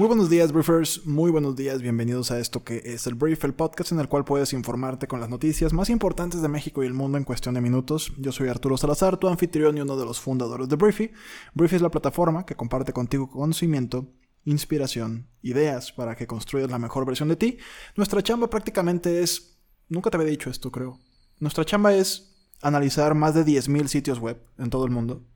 Muy 0.00 0.06
buenos 0.06 0.30
días, 0.30 0.50
briefers. 0.50 1.04
Muy 1.04 1.30
buenos 1.30 1.56
días. 1.56 1.82
Bienvenidos 1.82 2.30
a 2.30 2.38
esto 2.38 2.64
que 2.64 2.80
es 2.86 3.06
el 3.06 3.16
Brief, 3.16 3.44
el 3.44 3.52
podcast 3.52 3.92
en 3.92 4.00
el 4.00 4.08
cual 4.08 4.24
puedes 4.24 4.54
informarte 4.54 5.06
con 5.06 5.20
las 5.20 5.28
noticias 5.28 5.74
más 5.74 5.90
importantes 5.90 6.40
de 6.40 6.48
México 6.48 6.82
y 6.82 6.86
el 6.86 6.94
mundo 6.94 7.18
en 7.18 7.24
cuestión 7.24 7.54
de 7.54 7.60
minutos. 7.60 8.10
Yo 8.16 8.32
soy 8.32 8.48
Arturo 8.48 8.78
Salazar, 8.78 9.18
tu 9.18 9.28
anfitrión 9.28 9.76
y 9.76 9.82
uno 9.82 9.98
de 9.98 10.06
los 10.06 10.18
fundadores 10.18 10.70
de 10.70 10.76
Briefy. 10.76 11.10
Briefy 11.52 11.76
es 11.76 11.82
la 11.82 11.90
plataforma 11.90 12.46
que 12.46 12.54
comparte 12.54 12.94
contigo 12.94 13.28
conocimiento, 13.28 14.10
inspiración, 14.46 15.28
ideas 15.42 15.92
para 15.92 16.16
que 16.16 16.26
construyas 16.26 16.70
la 16.70 16.78
mejor 16.78 17.04
versión 17.04 17.28
de 17.28 17.36
ti. 17.36 17.58
Nuestra 17.94 18.22
chamba 18.22 18.48
prácticamente 18.48 19.22
es. 19.22 19.60
Nunca 19.90 20.08
te 20.08 20.16
había 20.16 20.30
dicho 20.30 20.48
esto, 20.48 20.72
creo. 20.72 20.98
Nuestra 21.40 21.66
chamba 21.66 21.92
es 21.92 22.48
analizar 22.62 23.14
más 23.14 23.34
de 23.34 23.44
10.000 23.44 23.88
sitios 23.88 24.18
web 24.18 24.42
en 24.56 24.70
todo 24.70 24.86
el 24.86 24.92
mundo 24.92 25.26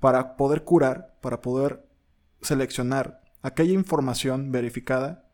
para 0.00 0.36
poder 0.36 0.64
curar, 0.64 1.16
para 1.22 1.40
poder 1.40 1.88
seleccionar 2.42 3.23
aquella 3.44 3.74
información 3.74 4.50
verificada 4.50 5.28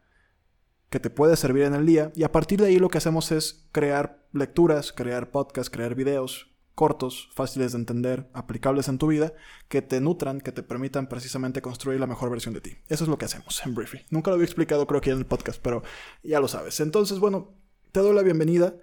que 0.91 0.98
te 0.98 1.10
puede 1.10 1.37
servir 1.37 1.62
en 1.62 1.74
el 1.74 1.87
día 1.87 2.10
y 2.16 2.24
a 2.24 2.33
partir 2.33 2.60
de 2.60 2.66
ahí 2.66 2.78
lo 2.80 2.88
que 2.88 2.98
hacemos 2.98 3.30
es 3.30 3.69
crear 3.70 4.27
lecturas, 4.33 4.92
crear 4.92 5.30
podcasts, 5.30 5.70
crear 5.70 5.95
videos 5.95 6.50
cortos, 6.74 7.28
fáciles 7.34 7.73
de 7.73 7.78
entender, 7.78 8.28
aplicables 8.33 8.88
en 8.88 8.98
tu 8.98 9.06
vida, 9.06 9.33
que 9.69 9.83
te 9.83 10.00
nutran, 10.00 10.41
que 10.41 10.50
te 10.50 10.62
permitan 10.62 11.09
precisamente 11.09 11.62
construir 11.62 12.00
la 12.00 12.06
mejor 12.06 12.30
versión 12.30 12.55
de 12.55 12.62
ti. 12.62 12.78
Eso 12.88 13.05
es 13.05 13.10
lo 13.10 13.19
que 13.19 13.27
hacemos 13.27 13.64
en 13.64 13.75
Briefy. 13.75 14.00
Nunca 14.11 14.31
lo 14.31 14.36
había 14.36 14.47
explicado 14.47 14.86
creo 14.86 15.00
que 15.00 15.11
en 15.11 15.19
el 15.19 15.27
podcast, 15.27 15.61
pero 15.62 15.83
ya 16.22 16.41
lo 16.41 16.48
sabes. 16.48 16.81
Entonces, 16.81 17.19
bueno, 17.19 17.55
te 17.92 18.00
doy 18.00 18.14
la 18.14 18.22
bienvenida 18.22 18.75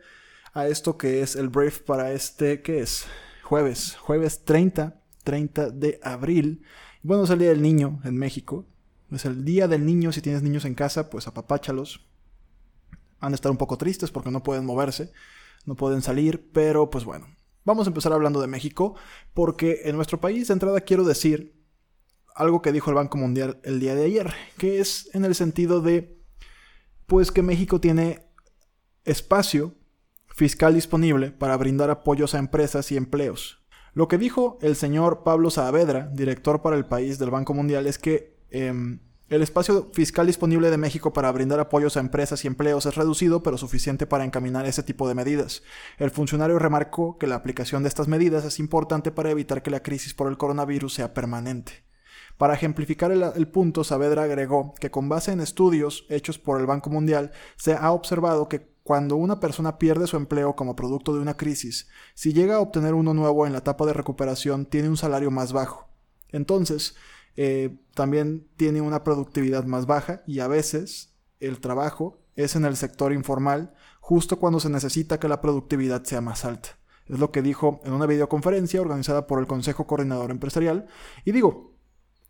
a 0.54 0.68
esto 0.68 0.98
que 0.98 1.22
es 1.22 1.36
el 1.36 1.50
brief 1.50 1.80
para 1.82 2.14
este, 2.14 2.62
¿qué 2.62 2.80
es? 2.80 3.06
Jueves, 3.44 3.98
jueves 3.98 4.46
30, 4.46 5.02
30 5.24 5.72
de 5.72 6.00
abril. 6.04 6.64
Bueno, 7.02 7.24
es 7.24 7.30
el 7.32 7.40
Día 7.40 7.50
del 7.50 7.62
Niño 7.62 8.00
en 8.06 8.16
México. 8.16 8.68
Es 9.12 9.26
el 9.26 9.46
día 9.46 9.68
del 9.68 9.86
niño, 9.86 10.12
si 10.12 10.22
tienes 10.22 10.44
niños 10.44 10.66
en 10.66 10.76
casa, 10.76 11.10
pues 11.10 11.28
apapáchalos. 11.28 12.06
Han 13.20 13.32
de 13.32 13.36
estar 13.36 13.52
un 13.52 13.58
poco 13.58 13.78
tristes 13.78 14.12
porque 14.12 14.32
no 14.32 14.44
pueden 14.44 14.66
moverse, 14.66 15.12
no 15.66 15.76
pueden 15.76 16.02
salir, 16.02 16.52
pero 16.52 16.90
pues 16.90 17.06
bueno. 17.06 17.28
Vamos 17.64 17.88
a 17.88 17.90
empezar 17.90 18.14
hablando 18.14 18.40
de 18.40 18.48
México, 18.48 18.96
porque 19.34 19.82
en 19.86 19.96
nuestro 19.96 20.20
país 20.22 20.48
de 20.48 20.54
entrada 20.54 20.82
quiero 20.82 21.04
decir 21.04 21.58
algo 22.36 22.62
que 22.62 22.72
dijo 22.72 22.90
el 22.92 22.96
Banco 22.96 23.18
Mundial 23.18 23.60
el 23.64 23.80
día 23.80 23.96
de 23.96 24.06
ayer, 24.06 24.34
que 24.58 24.80
es 24.80 25.10
en 25.14 25.26
el 25.26 25.36
sentido 25.36 25.82
de, 25.82 26.22
pues 27.08 27.32
que 27.32 27.42
México 27.42 27.82
tiene 27.82 28.32
espacio 29.04 29.74
fiscal 30.28 30.76
disponible 30.76 31.32
para 31.32 31.58
brindar 31.58 31.90
apoyos 31.90 32.36
a 32.36 32.40
empresas 32.40 32.92
y 32.92 32.98
empleos. 32.98 33.66
Lo 33.94 34.08
que 34.08 34.20
dijo 34.20 34.60
el 34.62 34.76
señor 34.76 35.24
Pablo 35.24 35.50
Saavedra, 35.50 36.12
director 36.14 36.62
para 36.62 36.78
el 36.78 36.86
país 36.86 37.18
del 37.18 37.32
Banco 37.32 37.56
Mundial, 37.56 37.88
es 37.88 37.98
que 37.98 38.37
Em, 38.50 39.00
el 39.30 39.42
espacio 39.42 39.90
fiscal 39.94 40.26
disponible 40.26 40.70
de 40.70 40.78
México 40.78 41.12
para 41.12 41.32
brindar 41.34 41.60
apoyos 41.60 41.98
a 41.98 42.00
empresas 42.00 42.46
y 42.46 42.48
empleos 42.48 42.86
es 42.86 42.96
reducido, 42.96 43.44
pero 43.44 43.58
suficiente 43.58 44.08
para 44.08 44.24
encaminar 44.24 44.66
ese 44.66 44.84
tipo 44.84 45.08
de 45.08 45.16
medidas. 45.16 45.64
El 45.98 46.12
funcionario 46.12 46.60
remarcó 46.60 47.18
que 47.18 47.28
la 47.28 47.36
aplicación 47.36 47.84
de 47.84 47.90
estas 47.90 48.08
medidas 48.08 48.46
es 48.46 48.58
importante 48.60 49.12
para 49.12 49.30
evitar 49.30 49.62
que 49.62 49.72
la 49.72 49.84
crisis 49.84 50.14
por 50.14 50.30
el 50.30 50.38
coronavirus 50.38 50.94
sea 50.94 51.14
permanente. 51.14 51.84
Para 52.38 52.54
ejemplificar 52.54 53.12
el, 53.12 53.22
el, 53.36 53.50
punto, 53.50 53.84
Saavedra 53.84 54.24
agregó 54.24 54.74
que 54.80 54.92
con 54.92 55.10
base 55.10 55.34
en 55.34 55.42
estudios 55.42 56.06
hechos 56.10 56.40
por 56.40 56.62
el 56.62 56.68
Banco 56.68 56.90
Mundial, 56.90 57.32
se 57.58 57.74
ha 57.74 57.92
observado 57.92 58.48
que 58.48 58.78
cuando 58.84 59.18
una 59.18 59.42
persona 59.42 59.78
pierde 59.78 60.08
su 60.08 60.16
empleo 60.16 60.56
como 60.56 60.78
producto 60.78 61.14
de 61.14 61.20
una 61.20 61.36
crisis, 61.36 61.90
si 62.14 62.32
llega 62.32 62.56
a 62.56 62.60
obtener 62.62 62.94
uno 62.94 63.14
nuevo 63.14 63.46
en 63.46 63.52
la 63.52 63.60
etapa 63.60 63.86
de 63.86 63.92
recuperación, 63.92 64.66
tiene 64.66 64.88
un 64.88 64.96
salario 64.96 65.32
más 65.32 65.52
bajo. 65.52 65.90
Entonces, 66.30 66.96
eh, 67.38 67.78
también 67.94 68.48
tiene 68.58 68.82
una 68.82 69.04
productividad 69.04 69.64
más 69.64 69.86
baja 69.86 70.24
y 70.26 70.40
a 70.40 70.48
veces 70.48 71.14
el 71.40 71.60
trabajo 71.60 72.20
es 72.36 72.56
en 72.56 72.66
el 72.66 72.76
sector 72.76 73.14
informal 73.14 73.74
justo 74.02 74.40
cuando 74.40 74.60
se 74.60 74.70
necesita 74.70 75.20
que 75.20 75.28
la 75.28 75.40
productividad 75.40 76.04
sea 76.04 76.20
más 76.20 76.46
alta. 76.46 76.70
Es 77.06 77.20
lo 77.20 77.32
que 77.32 77.44
dijo 77.44 77.80
en 77.86 77.94
una 77.94 78.08
videoconferencia 78.08 78.82
organizada 78.82 79.28
por 79.28 79.40
el 79.40 79.48
Consejo 79.48 79.86
Coordinador 79.86 80.32
Empresarial. 80.32 80.88
Y 81.26 81.32
digo, 81.32 81.74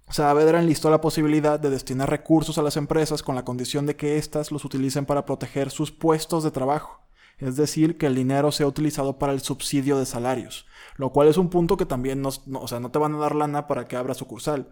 Saavedra 0.10 0.60
enlistó 0.60 0.90
la 0.92 1.02
posibilidad 1.02 1.60
de 1.60 1.70
destinar 1.70 2.10
recursos 2.10 2.58
a 2.58 2.62
las 2.62 2.78
empresas 2.78 3.24
con 3.24 3.36
la 3.36 3.46
condición 3.46 3.86
de 3.86 3.96
que 3.96 4.18
éstas 4.18 4.52
los 4.52 4.66
utilicen 4.66 5.06
para 5.06 5.26
proteger 5.26 5.72
sus 5.72 5.92
puestos 5.92 6.44
de 6.44 6.52
trabajo. 6.52 7.02
Es 7.38 7.56
decir, 7.56 7.98
que 7.98 8.08
el 8.08 8.16
dinero 8.16 8.52
sea 8.52 8.68
utilizado 8.68 9.18
para 9.20 9.34
el 9.34 9.42
subsidio 9.42 9.98
de 9.98 10.06
salarios. 10.06 10.66
Lo 10.96 11.12
cual 11.12 11.28
es 11.28 11.38
un 11.38 11.50
punto 11.50 11.78
que 11.78 11.86
también 11.86 12.22
no, 12.22 12.30
o 12.54 12.68
sea, 12.68 12.80
no 12.80 12.92
te 12.92 13.00
van 13.00 13.16
a 13.16 13.20
dar 13.20 13.36
lana 13.36 13.68
para 13.68 13.88
que 13.88 13.96
abra 13.96 14.14
sucursal 14.14 14.70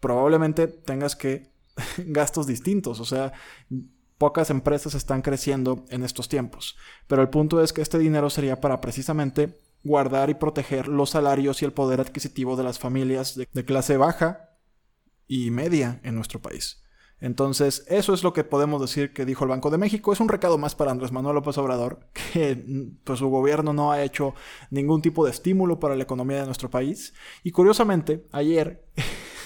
probablemente 0.00 0.68
tengas 0.68 1.16
que 1.16 1.50
gastos 1.98 2.46
distintos, 2.46 3.00
o 3.00 3.04
sea, 3.04 3.32
pocas 4.18 4.50
empresas 4.50 4.94
están 4.94 5.22
creciendo 5.22 5.84
en 5.90 6.02
estos 6.02 6.28
tiempos, 6.28 6.76
pero 7.06 7.22
el 7.22 7.28
punto 7.28 7.62
es 7.62 7.72
que 7.72 7.82
este 7.82 7.98
dinero 7.98 8.30
sería 8.30 8.60
para 8.60 8.80
precisamente 8.80 9.58
guardar 9.86 10.30
y 10.30 10.34
proteger 10.34 10.88
los 10.88 11.10
salarios 11.10 11.62
y 11.62 11.64
el 11.64 11.72
poder 11.72 12.00
adquisitivo 12.00 12.56
de 12.56 12.64
las 12.64 12.78
familias 12.78 13.36
de, 13.36 13.64
clase 13.64 13.96
baja 13.96 14.50
y 15.28 15.50
media 15.50 16.00
en 16.02 16.14
nuestro 16.14 16.40
país. 16.40 16.82
Entonces, 17.18 17.84
eso 17.88 18.12
es 18.12 18.22
lo 18.22 18.34
que 18.34 18.44
podemos 18.44 18.80
decir 18.80 19.14
que 19.14 19.24
dijo 19.24 19.44
el 19.44 19.50
Banco 19.50 19.70
de 19.70 19.78
México. 19.78 20.12
Es 20.12 20.20
un 20.20 20.28
recado 20.28 20.58
más 20.58 20.74
para 20.74 20.90
Andrés 20.90 21.12
Manuel 21.12 21.36
López 21.36 21.56
Obrador, 21.56 22.10
que 22.32 22.62
pues, 23.04 23.20
su 23.20 23.28
gobierno 23.28 23.72
no 23.72 23.90
ha 23.90 24.02
hecho 24.02 24.34
ningún 24.70 25.00
tipo 25.00 25.24
de 25.24 25.30
estímulo 25.30 25.80
para 25.80 25.96
la 25.96 26.02
economía 26.02 26.40
de 26.40 26.46
nuestro 26.46 26.68
país. 26.68 27.14
Y 27.42 27.52
curiosamente, 27.52 28.26
ayer 28.32 28.84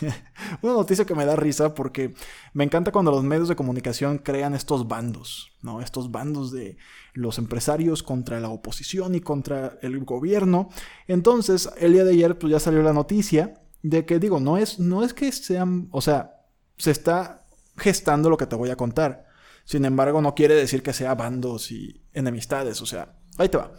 Una 0.63 0.73
noticia 0.73 1.05
que 1.05 1.15
me 1.15 1.25
da 1.25 1.37
risa 1.37 1.75
porque 1.75 2.15
me 2.53 2.65
encanta 2.65 2.93
cuando 2.93 3.11
los 3.11 3.25
medios 3.25 3.49
de 3.49 3.57
comunicación 3.57 4.19
crean 4.19 4.55
estos 4.55 4.89
bandos, 4.89 5.53
¿no? 5.63 5.81
Estos 5.81 6.11
bandos 6.11 6.53
de 6.53 6.77
los 7.13 7.39
empresarios 7.39 8.03
contra 8.03 8.41
la 8.41 8.49
oposición 8.49 9.15
y 9.15 9.21
contra 9.21 9.79
el 9.83 10.05
gobierno. 10.05 10.69
Entonces, 11.07 11.71
el 11.79 11.93
día 11.93 12.05
de 12.05 12.13
ayer 12.13 12.39
pues 12.39 12.51
ya 12.51 12.61
salió 12.61 12.83
la 12.83 12.93
noticia 12.93 13.55
de 13.83 14.05
que 14.05 14.19
digo, 14.19 14.41
no 14.41 14.57
es, 14.57 14.79
no 14.79 15.03
es 15.05 15.15
que 15.15 15.31
sean, 15.33 15.89
o 15.91 16.01
sea, 16.01 16.47
se 16.77 16.91
está 16.91 17.47
gestando 17.77 18.31
lo 18.31 18.37
que 18.37 18.47
te 18.47 18.57
voy 18.57 18.71
a 18.71 18.77
contar. 18.77 19.27
Sin 19.65 19.85
embargo, 19.85 20.21
no 20.21 20.35
quiere 20.35 20.55
decir 20.55 20.83
que 20.83 20.93
sea 20.93 21.15
bandos 21.15 21.71
y 21.71 22.03
enemistades, 22.13 22.81
o 22.83 22.87
sea, 22.87 23.15
ahí 23.39 23.49
te 23.49 23.59
va. 23.59 23.73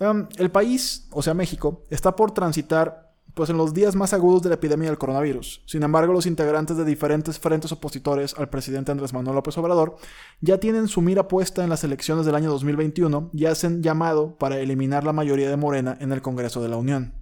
Um, 0.00 0.26
el 0.38 0.50
país, 0.50 1.08
o 1.12 1.22
sea, 1.22 1.34
México, 1.34 1.84
está 1.90 2.16
por 2.16 2.32
transitar 2.32 3.03
pues 3.34 3.50
en 3.50 3.56
los 3.56 3.74
días 3.74 3.96
más 3.96 4.12
agudos 4.12 4.42
de 4.42 4.48
la 4.48 4.54
epidemia 4.54 4.88
del 4.88 4.98
coronavirus. 4.98 5.62
Sin 5.66 5.82
embargo, 5.82 6.12
los 6.12 6.26
integrantes 6.26 6.76
de 6.76 6.84
diferentes 6.84 7.38
frentes 7.38 7.72
opositores 7.72 8.34
al 8.38 8.48
presidente 8.48 8.92
Andrés 8.92 9.12
Manuel 9.12 9.34
López 9.34 9.58
Obrador 9.58 9.96
ya 10.40 10.58
tienen 10.58 10.88
su 10.88 11.00
mira 11.02 11.28
puesta 11.28 11.64
en 11.64 11.70
las 11.70 11.84
elecciones 11.84 12.26
del 12.26 12.36
año 12.36 12.50
2021 12.50 13.30
y 13.32 13.46
hacen 13.46 13.82
llamado 13.82 14.38
para 14.38 14.58
eliminar 14.58 15.04
la 15.04 15.12
mayoría 15.12 15.50
de 15.50 15.56
Morena 15.56 15.96
en 16.00 16.12
el 16.12 16.22
Congreso 16.22 16.62
de 16.62 16.68
la 16.68 16.76
Unión. 16.76 17.14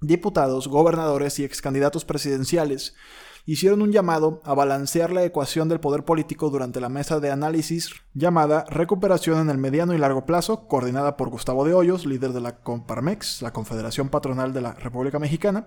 Diputados, 0.00 0.66
gobernadores 0.66 1.38
y 1.38 1.44
ex 1.44 1.62
candidatos 1.62 2.04
presidenciales 2.04 2.96
hicieron 3.44 3.82
un 3.82 3.92
llamado 3.92 4.40
a 4.44 4.54
balancear 4.54 5.12
la 5.12 5.24
ecuación 5.24 5.68
del 5.68 5.80
poder 5.80 6.04
político 6.04 6.50
durante 6.50 6.80
la 6.80 6.88
mesa 6.88 7.18
de 7.18 7.30
análisis 7.30 7.90
llamada 8.14 8.64
Recuperación 8.68 9.40
en 9.40 9.50
el 9.50 9.58
Mediano 9.58 9.94
y 9.94 9.98
Largo 9.98 10.26
Plazo, 10.26 10.68
coordinada 10.68 11.16
por 11.16 11.30
Gustavo 11.30 11.64
de 11.64 11.74
Hoyos, 11.74 12.06
líder 12.06 12.32
de 12.32 12.40
la 12.40 12.56
Comparmex, 12.58 13.42
la 13.42 13.52
Confederación 13.52 14.10
Patronal 14.10 14.52
de 14.52 14.60
la 14.60 14.74
República 14.74 15.18
Mexicana, 15.18 15.66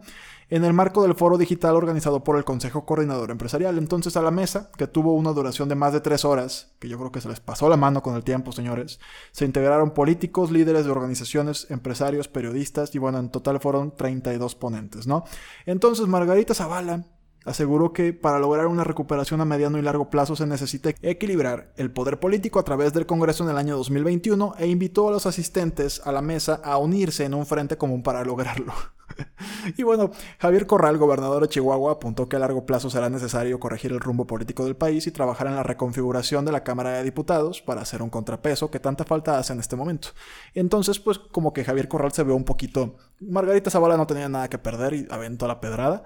en 0.50 0.64
el 0.64 0.74
marco 0.74 1.02
del 1.02 1.16
foro 1.16 1.38
digital 1.38 1.76
organizado 1.76 2.24
por 2.24 2.38
el 2.38 2.46
Consejo 2.46 2.86
Coordinador 2.86 3.32
Empresarial. 3.32 3.78
Entonces 3.78 4.16
a 4.16 4.22
la 4.22 4.32
mesa, 4.32 4.70
que 4.78 4.88
tuvo 4.88 5.14
una 5.14 5.32
duración 5.32 5.68
de 5.68 5.76
más 5.76 5.92
de 5.92 6.02
tres 6.02 6.24
horas, 6.24 6.74
que 6.80 6.88
yo 6.88 6.98
creo 6.98 7.12
que 7.12 7.22
se 7.22 7.30
les 7.30 7.40
pasó 7.40 7.68
la 7.68 7.78
mano 7.78 8.02
con 8.02 8.16
el 8.16 8.24
tiempo, 8.24 8.52
señores, 8.52 9.00
se 9.32 9.46
integraron 9.46 9.92
políticos, 9.92 10.52
líderes 10.52 10.86
de 10.86 10.92
organizaciones, 10.92 11.68
empresarios, 11.70 12.28
periodistas, 12.28 12.94
y 12.96 13.00
bueno, 13.00 13.18
en 13.18 13.30
total 13.30 13.60
fueron 13.60 13.96
32 13.96 14.56
ponentes, 14.56 15.08
¿no? 15.08 15.24
Entonces 15.66 16.08
Margarita 16.08 16.54
Zavala 16.54 17.06
aseguró 17.46 17.94
que 17.94 18.12
para 18.12 18.40
lograr 18.40 18.68
una 18.68 18.84
recuperación 18.84 19.40
a 19.40 19.46
mediano 19.46 19.78
y 19.78 19.82
largo 19.82 20.10
plazo 20.10 20.36
se 20.36 20.48
necesita 20.48 20.90
equilibrar 21.02 21.72
el 21.78 21.92
poder 21.92 22.20
político 22.20 22.60
a 22.60 22.64
través 22.64 22.92
del 22.94 23.06
Congreso 23.06 23.44
en 23.44 23.52
el 23.52 23.58
año 23.58 23.78
2021 23.78 24.56
e 24.58 24.68
invitó 24.68 25.08
a 25.08 25.12
los 25.12 25.26
asistentes 25.26 26.02
a 26.06 26.12
la 26.12 26.22
mesa 26.22 26.60
a 26.64 26.78
unirse 26.78 27.24
en 27.24 27.36
un 27.36 27.46
frente 27.46 27.78
común 27.78 28.04
para 28.04 28.26
lograrlo. 28.26 28.74
y 29.78 29.84
bueno, 29.84 30.12
Javier 30.40 30.66
Corral, 30.68 30.98
gobernador 30.98 31.44
de 31.44 31.50
Chihuahua, 31.50 31.94
apuntó 31.94 32.28
que 32.28 32.36
a 32.36 32.40
largo 32.40 32.66
plazo 32.66 32.90
será 32.90 33.10
necesario 33.10 33.60
corregir 33.60 33.92
el 33.92 34.00
rumbo 34.00 34.26
político 34.26 34.66
del 34.66 34.76
país 34.76 35.08
y 35.08 35.12
trabajar 35.12 35.48
en 35.48 35.56
la 35.56 35.64
reconfiguración 35.64 36.46
de 36.46 36.52
la 36.52 36.64
Cámara 36.64 36.94
de 36.94 37.04
Diputados 37.04 37.62
para 37.62 37.82
hacer 37.82 38.02
un 38.02 38.10
contrapeso 38.10 38.72
que 38.72 38.80
tanta 38.80 39.04
falta 39.04 39.38
hace 39.38 39.54
en 39.54 39.60
este 39.60 39.76
momento. 39.76 40.10
Entonces, 40.54 41.00
pues 41.00 41.20
como 41.20 41.54
que 41.54 41.64
Javier 41.64 41.88
Corral 41.88 42.12
se 42.12 42.24
ve 42.24 42.34
un 42.34 42.44
poquito... 42.44 42.96
Margarita 43.22 43.72
Zavala 43.72 43.96
no 43.96 44.08
tenía 44.08 44.28
nada 44.28 44.50
que 44.50 44.58
perder 44.58 44.94
y 44.94 45.08
aventó 45.10 45.48
la 45.48 45.62
pedrada. 45.62 46.04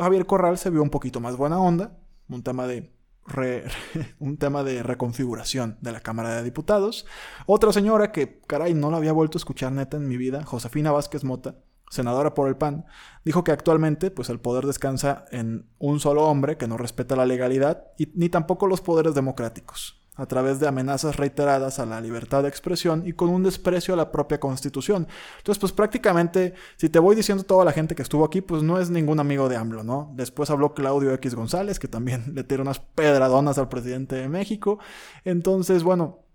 Javier 0.00 0.26
Corral 0.26 0.58
se 0.58 0.70
vio 0.70 0.82
un 0.82 0.90
poquito 0.90 1.20
más 1.20 1.36
buena 1.36 1.58
onda, 1.60 1.98
un 2.28 2.42
tema 2.42 2.66
de 2.66 2.92
un 4.18 4.36
tema 4.36 4.64
de 4.64 4.82
reconfiguración 4.82 5.78
de 5.80 5.92
la 5.92 6.00
Cámara 6.00 6.34
de 6.34 6.42
Diputados. 6.42 7.06
Otra 7.46 7.72
señora 7.72 8.12
que, 8.12 8.40
caray, 8.46 8.74
no 8.74 8.90
la 8.90 8.96
había 8.96 9.12
vuelto 9.12 9.38
a 9.38 9.40
escuchar 9.40 9.72
neta 9.72 9.96
en 9.96 10.08
mi 10.08 10.16
vida, 10.16 10.44
Josefina 10.44 10.90
Vázquez 10.90 11.24
Mota, 11.24 11.56
senadora 11.88 12.34
por 12.34 12.48
el 12.48 12.56
PAN, 12.56 12.86
dijo 13.24 13.44
que 13.44 13.52
actualmente 13.52 14.10
pues 14.10 14.28
el 14.28 14.40
poder 14.40 14.66
descansa 14.66 15.24
en 15.30 15.68
un 15.78 16.00
solo 16.00 16.24
hombre 16.24 16.56
que 16.56 16.66
no 16.66 16.76
respeta 16.76 17.16
la 17.16 17.26
legalidad 17.26 17.84
y, 17.98 18.08
ni 18.14 18.28
tampoco 18.28 18.66
los 18.66 18.80
poderes 18.80 19.14
democráticos 19.14 20.01
a 20.14 20.26
través 20.26 20.60
de 20.60 20.68
amenazas 20.68 21.16
reiteradas 21.16 21.78
a 21.78 21.86
la 21.86 22.00
libertad 22.00 22.42
de 22.42 22.48
expresión 22.48 23.02
y 23.06 23.14
con 23.14 23.30
un 23.30 23.42
desprecio 23.42 23.94
a 23.94 23.96
la 23.96 24.12
propia 24.12 24.38
constitución. 24.38 25.08
Entonces, 25.38 25.58
pues 25.58 25.72
prácticamente, 25.72 26.52
si 26.76 26.90
te 26.90 26.98
voy 26.98 27.16
diciendo 27.16 27.44
toda 27.44 27.64
la 27.64 27.72
gente 27.72 27.94
que 27.94 28.02
estuvo 28.02 28.24
aquí, 28.24 28.42
pues 28.42 28.62
no 28.62 28.78
es 28.78 28.90
ningún 28.90 29.20
amigo 29.20 29.48
de 29.48 29.56
AMLO, 29.56 29.84
¿no? 29.84 30.12
Después 30.14 30.50
habló 30.50 30.74
Claudio 30.74 31.14
X 31.14 31.34
González, 31.34 31.78
que 31.78 31.88
también 31.88 32.24
le 32.34 32.44
tiró 32.44 32.62
unas 32.62 32.78
pedradonas 32.78 33.56
al 33.56 33.70
presidente 33.70 34.16
de 34.16 34.28
México. 34.28 34.78
Entonces, 35.24 35.82
bueno, 35.82 36.26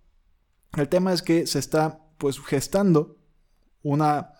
el 0.75 0.89
tema 0.89 1.13
es 1.13 1.21
que 1.21 1.45
se 1.45 1.59
está, 1.59 2.00
pues, 2.18 2.39
gestando 2.39 3.18
una, 3.83 4.33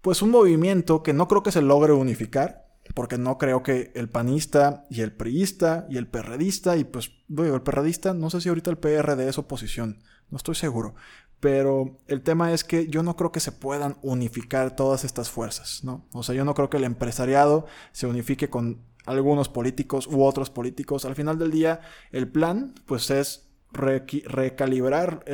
pues, 0.00 0.22
un 0.22 0.30
movimiento 0.30 1.02
que 1.02 1.12
no 1.12 1.28
creo 1.28 1.42
que 1.42 1.52
se 1.52 1.60
logre 1.60 1.92
unificar, 1.92 2.67
porque 2.98 3.16
no 3.16 3.38
creo 3.38 3.62
que 3.62 3.92
el 3.94 4.08
panista 4.08 4.84
y 4.90 5.02
el 5.02 5.12
priista 5.12 5.86
y 5.88 5.98
el 5.98 6.08
perredista 6.08 6.76
y 6.76 6.82
pues 6.82 7.12
digo, 7.28 7.54
el 7.54 7.62
perredista, 7.62 8.12
no 8.12 8.28
sé 8.28 8.40
si 8.40 8.48
ahorita 8.48 8.70
el 8.70 8.76
PRD 8.76 9.28
es 9.28 9.38
oposición, 9.38 10.02
no 10.30 10.36
estoy 10.36 10.56
seguro, 10.56 10.96
pero 11.38 12.00
el 12.08 12.22
tema 12.22 12.52
es 12.52 12.64
que 12.64 12.88
yo 12.88 13.04
no 13.04 13.14
creo 13.14 13.30
que 13.30 13.38
se 13.38 13.52
puedan 13.52 13.98
unificar 14.02 14.74
todas 14.74 15.04
estas 15.04 15.30
fuerzas, 15.30 15.84
¿no? 15.84 16.08
O 16.12 16.24
sea, 16.24 16.34
yo 16.34 16.44
no 16.44 16.54
creo 16.54 16.70
que 16.70 16.78
el 16.78 16.82
empresariado 16.82 17.66
se 17.92 18.08
unifique 18.08 18.50
con 18.50 18.82
algunos 19.06 19.48
políticos 19.48 20.08
u 20.08 20.24
otros 20.24 20.50
políticos. 20.50 21.04
Al 21.04 21.14
final 21.14 21.38
del 21.38 21.52
día, 21.52 21.80
el 22.10 22.26
plan, 22.26 22.74
pues 22.84 23.12
es 23.12 23.48
recalibrar 23.70 25.24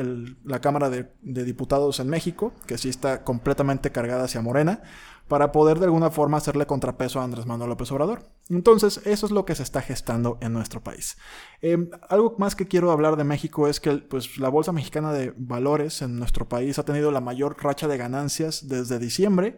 la 0.43 0.61
Cámara 0.61 0.91
de, 0.91 1.11
de, 1.23 1.43
Diputados 1.45 1.99
en 1.99 2.09
México, 2.09 2.53
que 2.67 2.77
sí 2.77 2.89
está 2.89 3.23
completamente 3.23 3.91
cargada 3.91 4.25
hacia 4.25 4.41
Morena, 4.41 4.83
para 5.27 5.51
poder 5.51 5.79
de 5.79 5.85
alguna 5.85 6.11
forma 6.11 6.37
hacerle 6.37 6.67
contrapeso 6.67 7.19
a 7.19 7.23
Andrés 7.23 7.45
Manuel 7.45 7.69
López 7.69 7.91
Obrador. 7.91 8.29
Entonces, 8.49 9.01
eso 9.05 9.25
es 9.25 9.31
lo 9.31 9.45
que 9.45 9.55
se 9.55 9.63
está 9.63 9.81
gestando 9.81 10.37
en 10.41 10.53
nuestro 10.53 10.83
país. 10.83 11.17
Em, 11.61 11.89
algo 12.09 12.35
más 12.37 12.55
que 12.55 12.67
quiero 12.67 12.91
hablar 12.91 13.15
de 13.15 13.23
México 13.23 13.67
es 13.67 13.79
que 13.79 13.91
pues, 13.97 14.37
la 14.37 14.49
Bolsa 14.49 14.71
Mexicana 14.71 15.11
de 15.13 15.33
Valores 15.35 16.01
en 16.01 16.19
nuestro 16.19 16.47
país 16.47 16.77
ha 16.77 16.85
tenido 16.85 17.11
la 17.11 17.21
mayor 17.21 17.57
racha 17.63 17.87
de 17.87 17.97
ganancias 17.97 18.67
desde 18.67 18.99
diciembre. 18.99 19.57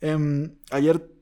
Em, 0.00 0.58
ayer 0.70 1.15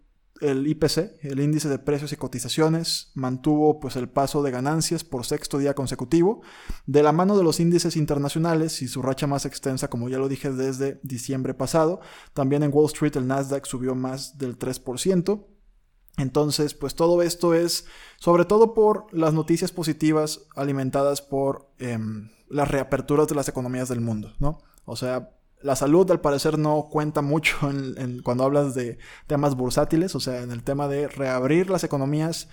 el 0.50 0.66
IPC, 0.66 1.18
el 1.22 1.40
índice 1.40 1.68
de 1.68 1.78
precios 1.78 2.12
y 2.12 2.16
cotizaciones, 2.16 3.10
mantuvo 3.14 3.80
pues 3.80 3.96
el 3.96 4.08
paso 4.08 4.42
de 4.42 4.50
ganancias 4.50 5.04
por 5.04 5.24
sexto 5.24 5.58
día 5.58 5.74
consecutivo, 5.74 6.42
de 6.86 7.02
la 7.02 7.12
mano 7.12 7.36
de 7.36 7.44
los 7.44 7.60
índices 7.60 7.96
internacionales 7.96 8.82
y 8.82 8.88
su 8.88 9.02
racha 9.02 9.26
más 9.26 9.46
extensa, 9.46 9.88
como 9.88 10.08
ya 10.08 10.18
lo 10.18 10.28
dije, 10.28 10.50
desde 10.50 11.00
diciembre 11.02 11.54
pasado. 11.54 12.00
También 12.32 12.62
en 12.62 12.70
Wall 12.72 12.86
Street 12.86 13.16
el 13.16 13.26
Nasdaq 13.26 13.66
subió 13.66 13.94
más 13.94 14.38
del 14.38 14.58
3%. 14.58 15.46
Entonces, 16.16 16.74
pues 16.74 16.94
todo 16.94 17.22
esto 17.22 17.54
es 17.54 17.86
sobre 18.18 18.44
todo 18.44 18.74
por 18.74 19.06
las 19.12 19.34
noticias 19.34 19.72
positivas 19.72 20.46
alimentadas 20.54 21.22
por 21.22 21.72
em, 21.78 22.30
las 22.48 22.68
reaperturas 22.68 23.26
de 23.26 23.34
las 23.34 23.48
economías 23.48 23.88
del 23.88 24.00
mundo, 24.00 24.32
¿no? 24.38 24.58
O 24.84 24.96
sea, 24.96 25.30
la 25.64 25.76
salud 25.76 26.08
al 26.10 26.20
parecer 26.20 26.58
no 26.58 26.88
cuenta 26.90 27.22
mucho 27.22 27.56
en, 27.70 28.20
cuando 28.22 28.44
hablas 28.44 28.74
de 28.74 28.98
temas 29.26 29.56
bursátiles, 29.56 30.14
o 30.14 30.20
sea, 30.20 30.42
en 30.42 30.52
el 30.52 30.62
tema 30.62 30.88
de 30.88 31.08
reabrir 31.08 31.70
las 31.70 31.84
economías, 31.84 32.48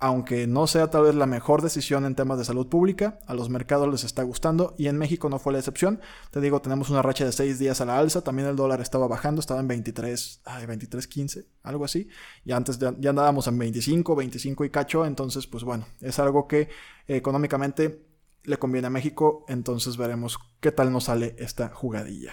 aunque 0.00 0.48
no 0.48 0.66
sea 0.66 0.90
tal 0.90 1.04
vez 1.04 1.14
la 1.14 1.26
mejor 1.26 1.62
decisión 1.62 2.04
en 2.04 2.16
temas 2.16 2.36
de 2.38 2.44
salud 2.44 2.66
pública, 2.66 3.20
a 3.28 3.34
los 3.34 3.48
mercados 3.48 3.88
les 3.88 4.02
está 4.02 4.24
gustando 4.24 4.74
y 4.76 4.88
en 4.88 4.98
México 4.98 5.30
no 5.30 5.38
fue 5.38 5.52
la 5.52 5.60
excepción. 5.60 6.00
Te 6.32 6.40
digo, 6.40 6.60
tenemos 6.60 6.90
una 6.90 7.00
racha 7.00 7.24
de 7.24 7.30
seis 7.30 7.60
días 7.60 7.80
a 7.80 7.84
la 7.84 7.96
alza, 7.96 8.22
también 8.22 8.48
el 8.48 8.56
dólar 8.56 8.80
estaba 8.80 9.06
bajando, 9.06 9.40
estaba 9.40 9.60
en 9.60 9.68
23, 9.68 10.40
ay, 10.46 10.66
23, 10.66 11.06
15, 11.06 11.46
algo 11.62 11.84
así, 11.84 12.08
y 12.44 12.50
antes 12.50 12.80
ya, 12.80 12.92
ya 12.98 13.10
andábamos 13.10 13.46
en 13.46 13.56
25, 13.56 14.16
25 14.16 14.64
y 14.64 14.70
cacho, 14.70 15.06
entonces 15.06 15.46
pues 15.46 15.62
bueno, 15.62 15.86
es 16.00 16.18
algo 16.18 16.48
que 16.48 16.70
económicamente 17.06 18.15
le 18.46 18.58
conviene 18.58 18.86
a 18.86 18.90
México, 18.90 19.44
entonces 19.48 19.96
veremos 19.96 20.38
qué 20.60 20.72
tal 20.72 20.92
nos 20.92 21.04
sale 21.04 21.34
esta 21.38 21.68
jugadilla. 21.68 22.32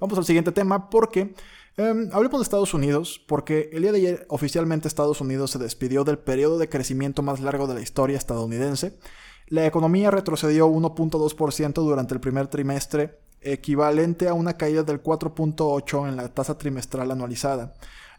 Vamos 0.00 0.18
al 0.18 0.24
siguiente 0.24 0.52
tema 0.52 0.90
porque 0.90 1.34
em, 1.76 2.08
hablemos 2.12 2.40
de 2.40 2.42
Estados 2.42 2.74
Unidos, 2.74 3.22
porque 3.26 3.70
el 3.72 3.82
día 3.82 3.92
de 3.92 3.98
ayer 3.98 4.26
oficialmente 4.28 4.88
Estados 4.88 5.20
Unidos 5.20 5.52
se 5.52 5.58
despidió 5.58 6.04
del 6.04 6.18
periodo 6.18 6.58
de 6.58 6.68
crecimiento 6.68 7.22
más 7.22 7.40
largo 7.40 7.66
de 7.66 7.74
la 7.74 7.80
historia 7.80 8.16
estadounidense. 8.16 8.98
La 9.46 9.66
economía 9.66 10.10
retrocedió 10.10 10.68
1.2% 10.68 11.74
durante 11.74 12.14
el 12.14 12.20
primer 12.20 12.48
trimestre, 12.48 13.18
equivalente 13.40 14.28
a 14.28 14.34
una 14.34 14.56
caída 14.56 14.82
del 14.82 15.02
4.8% 15.02 16.08
en 16.08 16.16
la 16.16 16.28
tasa 16.28 16.56
trimestral 16.56 17.10
anualizada 17.10 17.74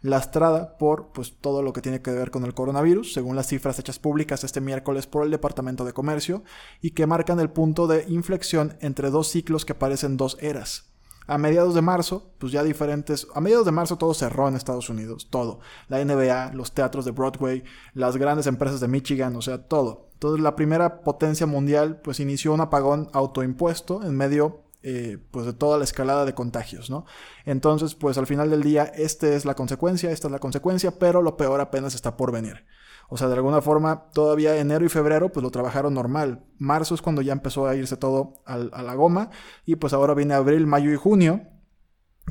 lastrada 0.06 0.78
por 0.78 1.12
pues, 1.12 1.34
todo 1.40 1.62
lo 1.62 1.72
que 1.72 1.82
tiene 1.82 2.00
que 2.00 2.12
ver 2.12 2.30
con 2.30 2.44
el 2.44 2.54
coronavirus, 2.54 3.12
según 3.12 3.36
las 3.36 3.48
cifras 3.48 3.78
hechas 3.78 3.98
públicas 3.98 4.44
este 4.44 4.60
miércoles 4.60 5.06
por 5.06 5.24
el 5.24 5.30
Departamento 5.30 5.84
de 5.84 5.92
Comercio, 5.92 6.44
y 6.80 6.92
que 6.92 7.06
marcan 7.06 7.40
el 7.40 7.50
punto 7.50 7.86
de 7.86 8.04
inflexión 8.08 8.76
entre 8.80 9.10
dos 9.10 9.28
ciclos 9.28 9.64
que 9.64 9.74
parecen 9.74 10.16
dos 10.16 10.36
eras. 10.40 10.92
A 11.28 11.38
mediados 11.38 11.74
de 11.74 11.82
marzo, 11.82 12.30
pues 12.38 12.52
ya 12.52 12.62
diferentes, 12.62 13.26
a 13.34 13.40
mediados 13.40 13.66
de 13.66 13.72
marzo 13.72 13.98
todo 13.98 14.14
cerró 14.14 14.46
en 14.46 14.54
Estados 14.54 14.88
Unidos, 14.88 15.26
todo. 15.28 15.58
La 15.88 16.04
NBA, 16.04 16.52
los 16.54 16.72
teatros 16.72 17.04
de 17.04 17.10
Broadway, 17.10 17.64
las 17.94 18.16
grandes 18.16 18.46
empresas 18.46 18.78
de 18.78 18.86
Michigan, 18.86 19.34
o 19.34 19.42
sea, 19.42 19.66
todo. 19.66 20.10
Entonces 20.12 20.40
la 20.40 20.54
primera 20.54 21.02
potencia 21.02 21.46
mundial 21.46 22.00
pues 22.00 22.20
inició 22.20 22.54
un 22.54 22.60
apagón 22.60 23.08
autoimpuesto 23.12 24.04
en 24.04 24.16
medio 24.16 24.65
eh, 24.88 25.18
pues 25.32 25.46
de 25.46 25.52
toda 25.52 25.78
la 25.78 25.84
escalada 25.84 26.24
de 26.24 26.32
contagios, 26.32 26.90
¿no? 26.90 27.06
Entonces, 27.44 27.96
pues 27.96 28.18
al 28.18 28.28
final 28.28 28.50
del 28.50 28.62
día, 28.62 28.84
esta 28.84 29.26
es 29.26 29.44
la 29.44 29.56
consecuencia, 29.56 30.12
esta 30.12 30.28
es 30.28 30.32
la 30.32 30.38
consecuencia, 30.38 30.92
pero 30.96 31.22
lo 31.22 31.36
peor 31.36 31.60
apenas 31.60 31.96
está 31.96 32.16
por 32.16 32.30
venir. 32.30 32.64
O 33.08 33.16
sea, 33.16 33.26
de 33.26 33.34
alguna 33.34 33.60
forma, 33.60 34.10
todavía 34.12 34.56
enero 34.56 34.84
y 34.84 34.88
febrero, 34.88 35.32
pues 35.32 35.42
lo 35.42 35.50
trabajaron 35.50 35.92
normal. 35.92 36.44
Marzo 36.58 36.94
es 36.94 37.02
cuando 37.02 37.20
ya 37.20 37.32
empezó 37.32 37.66
a 37.66 37.74
irse 37.74 37.96
todo 37.96 38.34
a 38.44 38.58
la 38.58 38.94
goma. 38.94 39.30
Y 39.64 39.74
pues 39.74 39.92
ahora 39.92 40.14
viene 40.14 40.34
abril, 40.34 40.68
mayo 40.68 40.92
y 40.92 40.96
junio, 40.96 41.42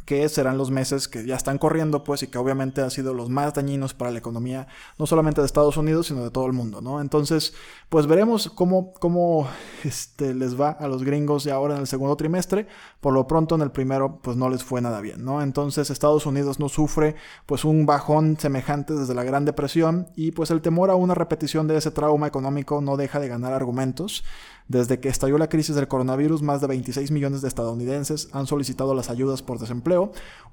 que 0.03 0.27
serán 0.29 0.57
los 0.57 0.71
meses 0.71 1.07
que 1.07 1.25
ya 1.25 1.35
están 1.35 1.57
corriendo, 1.57 2.03
pues, 2.03 2.21
y 2.23 2.27
que 2.27 2.37
obviamente 2.37 2.81
han 2.81 2.91
sido 2.91 3.13
los 3.13 3.29
más 3.29 3.53
dañinos 3.53 3.93
para 3.93 4.11
la 4.11 4.19
economía, 4.19 4.67
no 4.99 5.07
solamente 5.07 5.41
de 5.41 5.47
Estados 5.47 5.77
Unidos, 5.77 6.07
sino 6.07 6.23
de 6.23 6.31
todo 6.31 6.45
el 6.45 6.53
mundo, 6.53 6.81
¿no? 6.81 7.01
Entonces, 7.01 7.53
pues 7.89 8.05
veremos 8.05 8.51
cómo, 8.53 8.93
cómo 8.93 9.47
este, 9.83 10.35
les 10.35 10.59
va 10.59 10.71
a 10.71 10.87
los 10.87 11.03
gringos 11.03 11.43
ya 11.43 11.55
ahora 11.55 11.75
en 11.75 11.81
el 11.81 11.87
segundo 11.87 12.15
trimestre. 12.17 12.67
Por 12.99 13.13
lo 13.13 13.25
pronto, 13.27 13.55
en 13.55 13.61
el 13.61 13.71
primero, 13.71 14.19
pues 14.21 14.35
no 14.35 14.49
les 14.49 14.63
fue 14.63 14.81
nada 14.81 15.01
bien, 15.01 15.23
¿no? 15.23 15.41
Entonces, 15.41 15.89
Estados 15.89 16.25
Unidos 16.25 16.59
no 16.59 16.69
sufre, 16.69 17.15
pues, 17.45 17.63
un 17.63 17.85
bajón 17.85 18.37
semejante 18.39 18.93
desde 18.93 19.13
la 19.13 19.23
Gran 19.23 19.45
Depresión, 19.45 20.07
y 20.15 20.31
pues 20.31 20.51
el 20.51 20.61
temor 20.61 20.89
a 20.89 20.95
una 20.95 21.15
repetición 21.15 21.67
de 21.67 21.77
ese 21.77 21.91
trauma 21.91 22.27
económico 22.27 22.81
no 22.81 22.97
deja 22.97 23.19
de 23.19 23.27
ganar 23.27 23.53
argumentos. 23.53 24.23
Desde 24.67 24.99
que 24.99 25.09
estalló 25.09 25.37
la 25.37 25.47
crisis 25.47 25.75
del 25.75 25.87
coronavirus, 25.87 26.41
más 26.41 26.59
de 26.59 26.65
26 26.65 27.11
millones 27.11 27.43
de 27.43 27.47
estadounidenses 27.47 28.29
han 28.31 28.47
solicitado 28.47 28.95
las 28.95 29.11
ayudas 29.11 29.43
por 29.43 29.59
desempleo, 29.59 29.84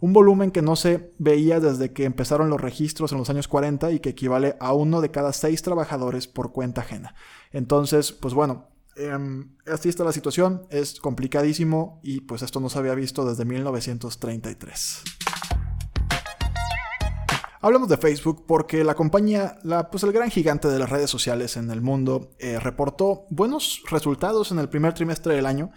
un 0.01 0.13
volumen 0.13 0.51
que 0.51 0.63
no 0.63 0.77
se 0.77 1.13
veía 1.19 1.61
desde 1.61 1.93
que 1.93 2.05
empezaron 2.05 2.51
los 2.51 2.61
registros 2.61 3.13
en 3.13 3.19
los 3.19 3.31
años 3.31 3.49
40 3.49 3.93
y 3.93 4.01
que 4.01 4.11
equivale 4.11 4.57
a 4.61 4.73
uno 4.73 5.01
de 5.01 5.11
cada 5.11 5.33
seis 5.33 5.63
trabajadores 5.63 6.27
por 6.27 6.53
cuenta 6.53 6.81
ajena. 6.81 7.15
Entonces, 7.53 8.13
pues 8.13 8.35
bueno, 8.35 8.69
em, 8.97 9.55
así 9.67 9.89
está 9.89 10.05
la 10.05 10.13
situación, 10.13 10.67
es 10.71 11.01
complicadísimo 11.01 12.01
y 12.03 12.23
pues 12.23 12.43
esto 12.43 12.59
no 12.61 12.69
se 12.69 12.79
había 12.79 12.95
visto 12.95 13.25
desde 13.25 13.45
1933. 13.45 15.05
Hablamos 17.65 17.89
de 17.89 17.97
Facebook 17.97 18.45
porque 18.45 18.83
la 18.83 18.97
compañía, 18.97 19.57
la, 19.63 19.89
pues 19.89 20.03
el 20.03 20.11
gran 20.11 20.33
gigante 20.33 20.67
de 20.67 20.81
las 20.81 20.91
redes 20.91 21.09
sociales 21.09 21.57
en 21.57 21.71
el 21.71 21.81
mundo, 21.81 22.33
eh, 22.41 22.59
reportó 22.59 23.25
buenos 23.31 23.85
resultados 23.89 24.51
en 24.51 24.59
el 24.59 24.69
primer 24.69 24.95
trimestre 24.95 25.37
del 25.37 25.47
año. 25.47 25.71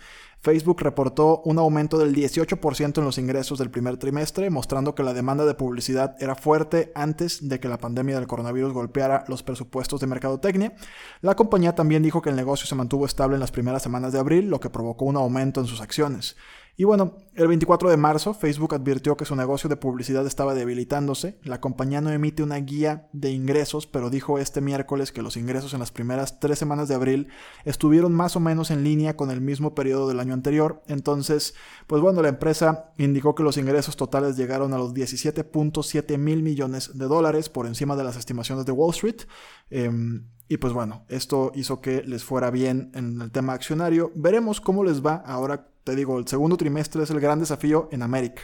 Facebook 0.45 0.79
reportó 0.83 1.41
un 1.43 1.57
aumento 1.57 1.97
del 1.97 2.13
18% 2.13 2.99
en 2.99 3.03
los 3.03 3.17
ingresos 3.17 3.57
del 3.57 3.71
primer 3.71 3.97
trimestre, 3.97 4.51
mostrando 4.51 4.93
que 4.93 5.01
la 5.01 5.15
demanda 5.15 5.43
de 5.43 5.55
publicidad 5.55 6.15
era 6.21 6.35
fuerte 6.35 6.91
antes 6.93 7.49
de 7.49 7.59
que 7.59 7.67
la 7.67 7.79
pandemia 7.79 8.13
del 8.15 8.27
coronavirus 8.27 8.71
golpeara 8.71 9.23
los 9.27 9.41
presupuestos 9.41 9.99
de 10.01 10.05
mercadotecnia. 10.05 10.75
La 11.21 11.35
compañía 11.35 11.73
también 11.73 12.03
dijo 12.03 12.21
que 12.21 12.29
el 12.29 12.35
negocio 12.35 12.67
se 12.67 12.75
mantuvo 12.75 13.07
estable 13.07 13.37
en 13.37 13.39
las 13.39 13.49
primeras 13.49 13.81
semanas 13.81 14.13
de 14.13 14.19
abril, 14.19 14.47
lo 14.47 14.59
que 14.59 14.69
provocó 14.69 15.05
un 15.05 15.15
aumento 15.15 15.61
en 15.61 15.65
sus 15.65 15.81
acciones. 15.81 16.35
Y 16.77 16.83
bueno, 16.83 17.15
el 17.35 17.47
24 17.47 17.89
de 17.89 17.95
marzo 17.95 18.33
Facebook 18.33 18.75
advirtió 18.75 19.15
que 19.15 19.23
su 19.23 19.35
negocio 19.35 19.69
de 19.69 19.77
publicidad 19.77 20.27
estaba 20.27 20.53
debilitándose. 20.53 21.39
La 21.43 21.61
compañía 21.61 22.01
no 22.01 22.09
emite 22.09 22.43
una 22.43 22.57
guía 22.57 23.07
de 23.13 23.31
ingresos, 23.31 23.87
pero 23.87 24.09
dijo 24.09 24.39
este 24.39 24.59
miércoles 24.59 25.13
que 25.13 25.21
los 25.21 25.37
ingresos 25.37 25.73
en 25.73 25.79
las 25.79 25.91
primeras 25.91 26.39
tres 26.41 26.59
semanas 26.59 26.89
de 26.89 26.95
abril 26.95 27.29
estuvieron 27.63 28.13
más 28.13 28.35
o 28.35 28.41
menos 28.41 28.71
en 28.71 28.83
línea 28.83 29.15
con 29.15 29.31
el 29.31 29.39
mismo 29.39 29.73
periodo 29.73 30.09
del 30.09 30.19
año 30.19 30.33
anterior. 30.33 30.83
Entonces, 30.87 31.55
pues 31.87 32.01
bueno, 32.01 32.21
la 32.21 32.29
empresa 32.29 32.91
indicó 32.97 33.35
que 33.35 33.43
los 33.43 33.55
ingresos 33.55 33.95
totales 33.95 34.35
llegaron 34.35 34.73
a 34.73 34.77
los 34.77 34.93
17.7 34.93 36.17
mil 36.17 36.43
millones 36.43 36.97
de 36.97 37.05
dólares 37.05 37.47
por 37.47 37.67
encima 37.67 37.95
de 37.95 38.03
las 38.03 38.17
estimaciones 38.17 38.65
de 38.65 38.73
Wall 38.73 38.93
Street. 38.93 39.21
Em, 39.69 40.25
y 40.47 40.57
pues 40.57 40.73
bueno, 40.73 41.05
esto 41.09 41.51
hizo 41.55 41.81
que 41.81 42.03
les 42.03 42.23
fuera 42.23 42.51
bien 42.51 42.91
en 42.93 43.21
el 43.21 43.31
tema 43.31 43.53
accionario. 43.53 44.11
Veremos 44.15 44.61
cómo 44.61 44.83
les 44.83 45.05
va 45.05 45.15
ahora 45.15 45.69
te 45.85 45.95
digo, 45.95 46.17
el 46.17 46.27
segundo 46.27 46.57
trimestre 46.57 47.03
es 47.03 47.11
el 47.11 47.19
gran 47.19 47.39
desafío 47.39 47.87
en 47.91 48.01
América. 48.01 48.41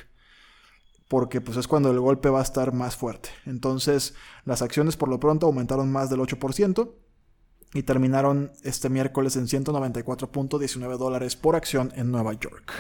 Porque 1.08 1.42
pues 1.42 1.58
es 1.58 1.68
cuando 1.68 1.90
el 1.90 2.00
golpe 2.00 2.30
va 2.30 2.40
a 2.40 2.44
estar 2.44 2.72
más 2.72 2.96
fuerte. 2.96 3.30
Entonces, 3.46 4.14
las 4.46 4.62
acciones 4.62 4.96
por 4.96 5.10
lo 5.10 5.20
pronto 5.20 5.48
aumentaron 5.48 5.92
más 5.92 6.10
del 6.12 6.20
8% 6.20 6.92
y 7.74 7.84
terminaron 7.84 8.52
este 8.64 8.90
miércoles 8.90 9.36
en 9.38 9.48
194.19 9.48 10.98
dólares 10.98 11.36
por 11.36 11.56
acción 11.56 11.92
en 11.96 12.12
Nueva 12.12 12.34
York. 12.34 12.72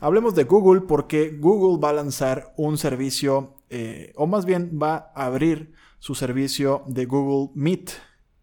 Hablemos 0.00 0.36
de 0.36 0.44
Google 0.44 0.82
porque 0.82 1.36
Google 1.36 1.80
va 1.82 1.90
a 1.90 1.94
lanzar 1.94 2.54
un 2.56 2.78
servicio, 2.78 3.55
eh, 3.70 4.12
o 4.16 4.26
más 4.26 4.44
bien 4.44 4.78
va 4.80 5.12
a 5.14 5.26
abrir 5.26 5.72
su 5.98 6.14
servicio 6.14 6.84
de 6.86 7.06
Google 7.06 7.52
Meet 7.54 7.90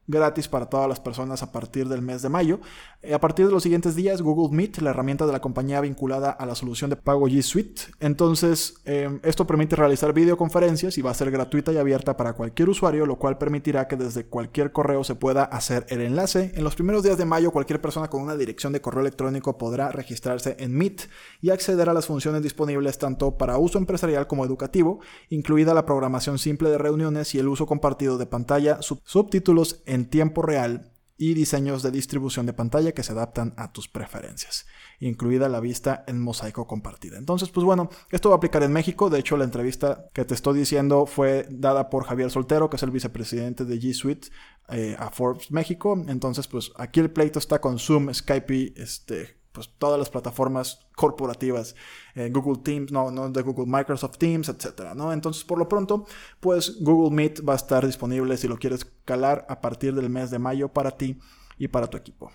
gratis 0.08 0.48
para 0.48 0.68
todas 0.68 0.88
las 0.88 1.00
personas 1.00 1.44
a 1.44 1.52
partir 1.52 1.88
del 1.88 2.02
mes 2.02 2.22
de 2.22 2.30
mayo. 2.30 2.60
Eh, 3.02 3.14
a 3.14 3.20
partir 3.20 3.46
de 3.46 3.52
los 3.52 3.64
siguientes 3.64 3.96
días, 3.96 4.22
Google 4.22 4.56
Meet, 4.56 4.80
la 4.80 4.92
herramienta 4.92 5.26
de 5.26 5.32
la 5.32 5.42
compañía 5.42 5.82
vinculada 5.82 6.32
a 6.32 6.46
la 6.46 6.56
solución 6.56 6.90
de 6.90 6.96
pago 6.96 7.28
G 7.28 7.42
Suite. 7.42 7.82
Entonces, 8.00 8.76
em, 8.86 9.20
esto 9.24 9.48
permite 9.48 9.76
realizar 9.76 10.14
videoconferencias 10.14 10.98
y 10.98 11.02
va 11.02 11.12
a 11.12 11.14
ser 11.14 11.32
gratuita 11.32 11.72
y 11.72 11.78
abierta 11.78 12.18
para 12.18 12.34
cualquier 12.34 12.70
usuario, 12.70 13.06
lo 13.06 13.18
cual 13.18 13.38
permitirá 13.38 13.88
que 13.88 13.96
desde 13.96 14.26
cualquier 14.26 14.72
correo 14.72 15.04
se 15.04 15.16
pueda 15.16 15.44
hacer 15.44 15.86
el 15.90 16.02
enlace. 16.02 16.52
En 16.56 16.64
los 16.64 16.76
primeros 16.76 17.04
días 17.04 17.18
de 17.18 17.26
mayo, 17.26 17.52
cualquier 17.52 17.82
persona 17.82 18.10
con 18.10 18.22
una 18.22 18.36
dirección 18.36 18.74
de 18.74 18.82
correo 18.82 19.02
electrónico 19.02 19.58
podrá 19.58 19.92
registrarse 19.92 20.56
en 20.60 20.76
Meet 20.76 21.10
y 21.42 21.50
acceder 21.50 21.90
a 21.90 21.94
las 21.94 22.06
funciones 22.06 22.42
disponibles 22.44 22.98
tanto 22.98 23.38
para 23.38 23.58
uso 23.58 23.78
empresarial 23.78 24.28
como 24.28 24.46
educativo, 24.46 25.00
incluida 25.30 25.74
la 25.74 25.86
programación 25.86 26.40
simple 26.40 26.70
de 26.70 26.78
reuniones 26.78 27.36
y 27.36 27.40
el 27.40 27.48
uso 27.48 27.66
compartido 27.66 28.18
de 28.18 28.26
pantalla, 28.26 28.80
subtítulos 28.82 29.82
en 29.94 30.10
tiempo 30.10 30.42
real 30.42 30.94
y 31.18 31.36
diseños 31.36 31.84
de 31.84 31.92
distribución 31.92 32.46
de 32.46 32.54
pantalla 32.54 32.92
que 32.92 33.04
se 33.04 33.12
adaptan 33.12 33.54
a 33.56 33.72
tus 33.72 33.88
preferencias, 33.88 34.66
incluida 35.00 35.48
la 35.48 35.60
vista 35.60 36.04
en 36.08 36.20
mosaico 36.20 36.66
compartida. 36.66 37.18
Entonces, 37.18 37.50
pues 37.50 37.64
bueno, 37.64 37.90
esto 38.10 38.30
va 38.30 38.36
a 38.36 38.38
aplicar 38.38 38.64
en 38.64 38.74
México. 38.74 39.10
De 39.10 39.20
hecho, 39.20 39.38
la 39.38 39.44
entrevista 39.44 40.10
que 40.14 40.26
te 40.26 40.34
estoy 40.34 40.58
diciendo 40.58 41.06
fue 41.06 41.48
dada 41.50 41.90
por 41.90 42.06
Javier 42.06 42.32
Soltero, 42.32 42.70
que 42.70 42.78
es 42.78 42.84
el 42.84 42.92
vicepresidente 42.92 43.66
de 43.66 43.80
G 43.80 43.94
Suite 43.94 44.30
eh, 44.70 44.96
a 44.98 45.12
Forbes 45.12 45.52
México. 45.52 46.04
Entonces, 46.08 46.48
pues 46.48 46.72
aquí 46.76 47.00
el 47.00 47.12
pleito 47.12 47.38
está 47.38 47.62
con 47.62 47.78
Zoom, 47.78 48.12
Skype 48.12 48.74
este, 48.76 49.38
pues 49.54 49.70
todas 49.78 49.98
las 49.98 50.10
plataformas 50.10 50.80
corporativas, 50.96 51.76
eh, 52.16 52.30
Google 52.34 52.62
Teams, 52.64 52.92
no, 52.92 53.12
no 53.12 53.30
de 53.30 53.42
Google, 53.42 53.66
Microsoft 53.68 54.18
Teams, 54.18 54.50
etcétera, 54.50 54.96
¿no? 54.96 55.14
Entonces, 55.14 55.44
por 55.44 55.58
lo 55.58 55.70
pronto, 55.70 56.06
pues 56.40 56.82
Google 56.82 57.16
Meet 57.16 57.48
va 57.48 57.54
a 57.54 57.58
estar 57.58 57.86
disponible 57.86 58.36
si 58.36 58.48
lo 58.48 58.58
quieres 58.58 58.86
calar 59.06 59.46
a 59.48 59.62
partir 59.62 59.94
del 59.94 60.10
mes 60.10 60.32
de 60.32 60.40
mayo 60.40 60.70
para 60.70 60.92
ti 60.98 61.20
y 61.58 61.68
para 61.70 61.88
tu 61.88 61.98
equipo. 61.98 62.32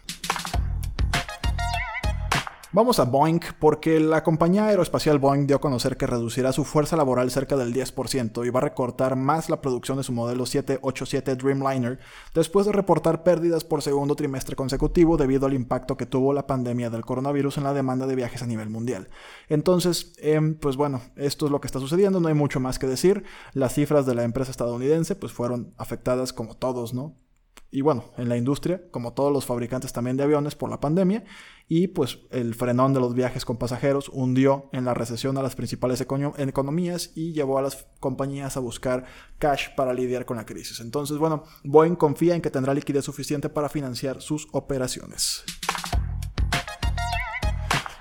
Vamos 2.70 2.98
a 2.98 3.06
Boeing 3.06 3.40
porque 3.58 3.98
la 3.98 4.22
compañía 4.22 4.66
aeroespacial 4.66 5.18
Boeing 5.18 5.46
dio 5.46 5.56
a 5.56 5.60
conocer 5.60 5.96
que 5.96 6.06
reducirá 6.06 6.52
su 6.52 6.64
fuerza 6.64 6.96
laboral 6.96 7.30
cerca 7.30 7.56
del 7.56 7.72
10% 7.72 8.46
y 8.46 8.50
va 8.50 8.60
a 8.60 8.64
recortar 8.64 9.16
más 9.16 9.48
la 9.48 9.62
producción 9.62 9.96
de 9.96 10.04
su 10.04 10.12
modelo 10.12 10.44
787 10.44 11.36
Dreamliner 11.36 11.98
después 12.34 12.66
de 12.66 12.72
reportar 12.72 13.22
pérdidas 13.22 13.64
por 13.64 13.80
segundo 13.80 14.16
trimestre 14.16 14.54
consecutivo 14.54 15.16
debido 15.16 15.46
al 15.46 15.54
impacto 15.54 15.96
que 15.96 16.04
tuvo 16.04 16.34
la 16.34 16.46
pandemia 16.46 16.90
del 16.90 17.06
coronavirus 17.06 17.56
en 17.56 17.64
la 17.64 17.72
demanda 17.72 18.06
de 18.06 18.16
viajes 18.16 18.42
a 18.42 18.46
nivel 18.46 18.68
mundial. 18.68 19.08
Entonces, 19.48 20.12
em, 20.18 20.54
pues 20.54 20.76
bueno, 20.76 21.00
esto 21.16 21.46
es 21.46 21.52
lo 21.52 21.62
que 21.62 21.68
está 21.68 21.80
sucediendo, 21.80 22.20
no 22.20 22.28
hay 22.28 22.34
mucho 22.34 22.60
más 22.60 22.78
que 22.78 22.86
decir. 22.86 23.24
Las 23.54 23.72
cifras 23.72 24.04
de 24.04 24.14
la 24.14 24.24
empresa 24.24 24.50
estadounidense 24.50 25.14
pues 25.14 25.32
fueron 25.32 25.72
afectadas 25.78 26.34
como 26.34 26.54
todos, 26.54 26.92
¿no? 26.92 27.16
Y 27.70 27.82
bueno, 27.82 28.04
en 28.16 28.30
la 28.30 28.36
industria, 28.36 28.82
como 28.90 29.12
todos 29.12 29.30
los 29.32 29.44
fabricantes 29.44 29.92
también 29.92 30.16
de 30.16 30.22
aviones 30.22 30.54
por 30.54 30.70
la 30.70 30.80
pandemia, 30.80 31.24
y 31.68 31.88
pues 31.88 32.20
el 32.30 32.54
frenón 32.54 32.94
de 32.94 33.00
los 33.00 33.14
viajes 33.14 33.44
con 33.44 33.58
pasajeros 33.58 34.10
hundió 34.12 34.70
en 34.72 34.86
la 34.86 34.94
recesión 34.94 35.36
a 35.36 35.42
las 35.42 35.54
principales 35.54 36.00
economías 36.00 37.12
y 37.14 37.32
llevó 37.34 37.58
a 37.58 37.62
las 37.62 37.86
compañías 38.00 38.56
a 38.56 38.60
buscar 38.60 39.04
cash 39.38 39.68
para 39.76 39.92
lidiar 39.92 40.24
con 40.24 40.38
la 40.38 40.46
crisis. 40.46 40.80
Entonces, 40.80 41.18
bueno, 41.18 41.44
Boeing 41.62 41.96
confía 41.96 42.34
en 42.34 42.40
que 42.40 42.50
tendrá 42.50 42.72
liquidez 42.72 43.04
suficiente 43.04 43.50
para 43.50 43.68
financiar 43.68 44.22
sus 44.22 44.48
operaciones. 44.52 45.44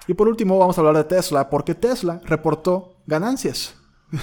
Y 0.08 0.14
por 0.14 0.30
último 0.30 0.58
vamos 0.58 0.78
a 0.78 0.82
hablar 0.82 0.96
de 0.96 1.04
Tesla, 1.04 1.50
porque 1.50 1.76
Tesla 1.76 2.22
reportó 2.24 2.96
ganancias 3.06 3.77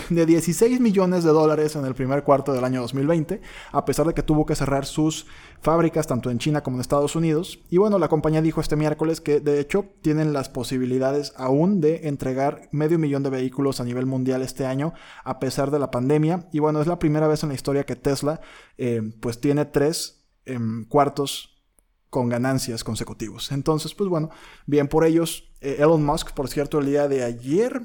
de 0.09 0.25
16 0.25 0.81
millones 0.81 1.25
de 1.25 1.31
dólares 1.31 1.77
en 1.77 1.85
el 1.85 1.95
primer 1.95 2.23
cuarto 2.23 2.53
del 2.53 2.65
año 2.65 2.81
2020, 2.81 3.43
a 3.73 3.85
pesar 3.85 4.07
de 4.07 4.15
que 4.15 4.23
tuvo 4.23 4.47
que 4.47 4.55
cerrar 4.55 4.87
sus 4.87 5.27
fábricas 5.61 6.07
tanto 6.07 6.31
en 6.31 6.39
China 6.39 6.63
como 6.63 6.77
en 6.77 6.81
Estados 6.81 7.17
Unidos. 7.17 7.61
Y 7.71 7.79
bueno, 7.79 7.99
la 7.99 8.09
compañía 8.09 8.41
dijo 8.41 8.61
este 8.61 8.77
miércoles 8.77 9.21
que 9.21 9.41
de 9.41 9.61
hecho 9.61 9.87
tienen 10.03 10.33
las 10.33 10.49
posibilidades 10.49 11.35
aún 11.37 11.81
de 11.81 12.09
entregar 12.09 12.69
medio 12.73 12.99
millón 12.99 13.23
de 13.23 13.31
vehículos 13.31 13.81
a 13.81 13.85
nivel 13.85 14.07
mundial 14.07 14.43
este 14.43 14.67
año, 14.67 14.95
a 15.23 15.39
pesar 15.39 15.71
de 15.71 15.79
la 15.79 15.91
pandemia. 15.91 16.49
Y 16.53 16.61
bueno, 16.61 16.81
es 16.81 16.87
la 16.87 16.99
primera 16.99 17.29
vez 17.29 17.43
en 17.43 17.51
la 17.51 17.55
historia 17.55 17.85
que 17.85 17.97
Tesla 17.97 18.41
eh, 18.79 19.03
pues 19.21 19.41
tiene 19.41 19.67
tres 19.67 20.27
em, 20.47 20.87
cuartos 20.87 21.63
con 22.09 22.29
ganancias 22.29 22.85
consecutivos. 22.85 23.53
Entonces, 23.53 23.93
pues 23.95 24.09
bueno, 24.09 24.31
bien 24.67 24.89
por 24.89 25.05
ellos. 25.05 25.53
Eh, 25.61 25.77
Elon 25.81 26.05
Musk, 26.05 26.33
por 26.33 26.49
cierto, 26.49 26.79
el 26.79 26.87
día 26.87 27.09
de 27.09 27.25
ayer, 27.25 27.83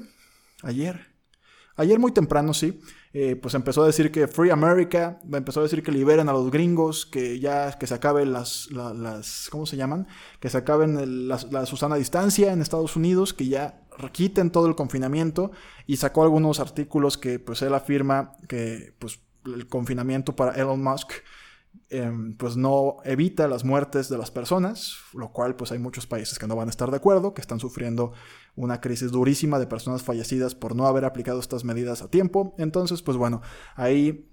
ayer, 0.62 1.09
Ayer 1.80 1.98
muy 1.98 2.12
temprano, 2.12 2.52
sí, 2.52 2.78
eh, 3.14 3.36
pues 3.36 3.54
empezó 3.54 3.82
a 3.82 3.86
decir 3.86 4.12
que 4.12 4.28
Free 4.28 4.50
America, 4.50 5.18
empezó 5.32 5.60
a 5.60 5.62
decir 5.62 5.82
que 5.82 5.90
liberen 5.90 6.28
a 6.28 6.32
los 6.34 6.50
gringos, 6.50 7.06
que 7.06 7.40
ya 7.40 7.72
que 7.78 7.86
se 7.86 7.94
acaben 7.94 8.34
las, 8.34 8.70
las 8.70 9.48
¿cómo 9.50 9.64
se 9.64 9.78
llaman? 9.78 10.06
Que 10.40 10.50
se 10.50 10.58
acaben 10.58 11.26
la, 11.26 11.38
Susana 11.64 11.96
Distancia 11.96 12.52
en 12.52 12.60
Estados 12.60 12.96
Unidos, 12.96 13.32
que 13.32 13.48
ya 13.48 13.80
quiten 14.12 14.50
todo 14.50 14.66
el 14.66 14.74
confinamiento 14.74 15.52
y 15.86 15.96
sacó 15.96 16.22
algunos 16.22 16.60
artículos 16.60 17.16
que 17.16 17.38
pues 17.38 17.62
él 17.62 17.72
afirma 17.72 18.32
que 18.46 18.92
pues 18.98 19.20
el 19.46 19.66
confinamiento 19.66 20.36
para 20.36 20.52
Elon 20.52 20.82
Musk 20.82 21.12
Em, 21.92 22.36
pues 22.36 22.56
no 22.56 22.98
evita 23.04 23.48
las 23.48 23.64
muertes 23.64 24.08
de 24.08 24.16
las 24.16 24.30
personas, 24.30 24.98
lo 25.12 25.32
cual 25.32 25.56
pues 25.56 25.72
hay 25.72 25.80
muchos 25.80 26.06
países 26.06 26.38
que 26.38 26.46
no 26.46 26.54
van 26.54 26.68
a 26.68 26.70
estar 26.70 26.88
de 26.88 26.96
acuerdo, 26.96 27.34
que 27.34 27.40
están 27.40 27.58
sufriendo 27.58 28.12
una 28.56 28.80
crisis 28.80 29.10
durísima 29.10 29.58
de 29.58 29.66
personas 29.66 30.02
fallecidas 30.02 30.54
por 30.54 30.74
no 30.74 30.86
haber 30.86 31.04
aplicado 31.04 31.40
estas 31.40 31.64
medidas 31.64 32.02
a 32.02 32.08
tiempo. 32.08 32.54
Entonces, 32.58 33.02
pues 33.02 33.16
bueno, 33.16 33.42
ahí 33.76 34.28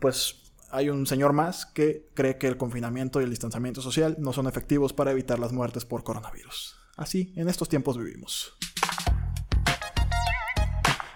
pues 0.00 0.52
hay 0.70 0.88
un 0.88 1.06
señor 1.06 1.32
más 1.32 1.66
que 1.66 2.08
cree 2.14 2.38
que 2.38 2.46
el 2.46 2.56
confinamiento 2.56 3.20
y 3.20 3.24
el 3.24 3.30
distanciamiento 3.30 3.82
social 3.82 4.16
no 4.18 4.32
son 4.32 4.46
efectivos 4.46 4.92
para 4.92 5.10
evitar 5.10 5.38
las 5.38 5.52
muertes 5.52 5.84
por 5.84 6.04
coronavirus. 6.04 6.76
Así, 6.96 7.32
en 7.36 7.48
estos 7.48 7.68
tiempos 7.68 7.96
vivimos. 7.98 8.54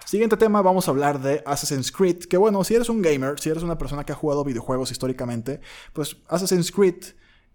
Siguiente 0.05 0.37
tema, 0.37 0.61
vamos 0.61 0.87
a 0.87 0.91
hablar 0.91 1.19
de 1.19 1.41
Assassin's 1.45 1.91
Creed. 1.91 2.25
Que 2.25 2.37
bueno, 2.37 2.63
si 2.63 2.75
eres 2.75 2.89
un 2.89 3.01
gamer, 3.01 3.39
si 3.39 3.49
eres 3.49 3.63
una 3.63 3.77
persona 3.77 4.05
que 4.05 4.11
ha 4.11 4.15
jugado 4.15 4.43
videojuegos 4.43 4.91
históricamente, 4.91 5.61
pues 5.93 6.17
Assassin's 6.27 6.71
Creed 6.71 7.03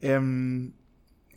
em, 0.00 0.73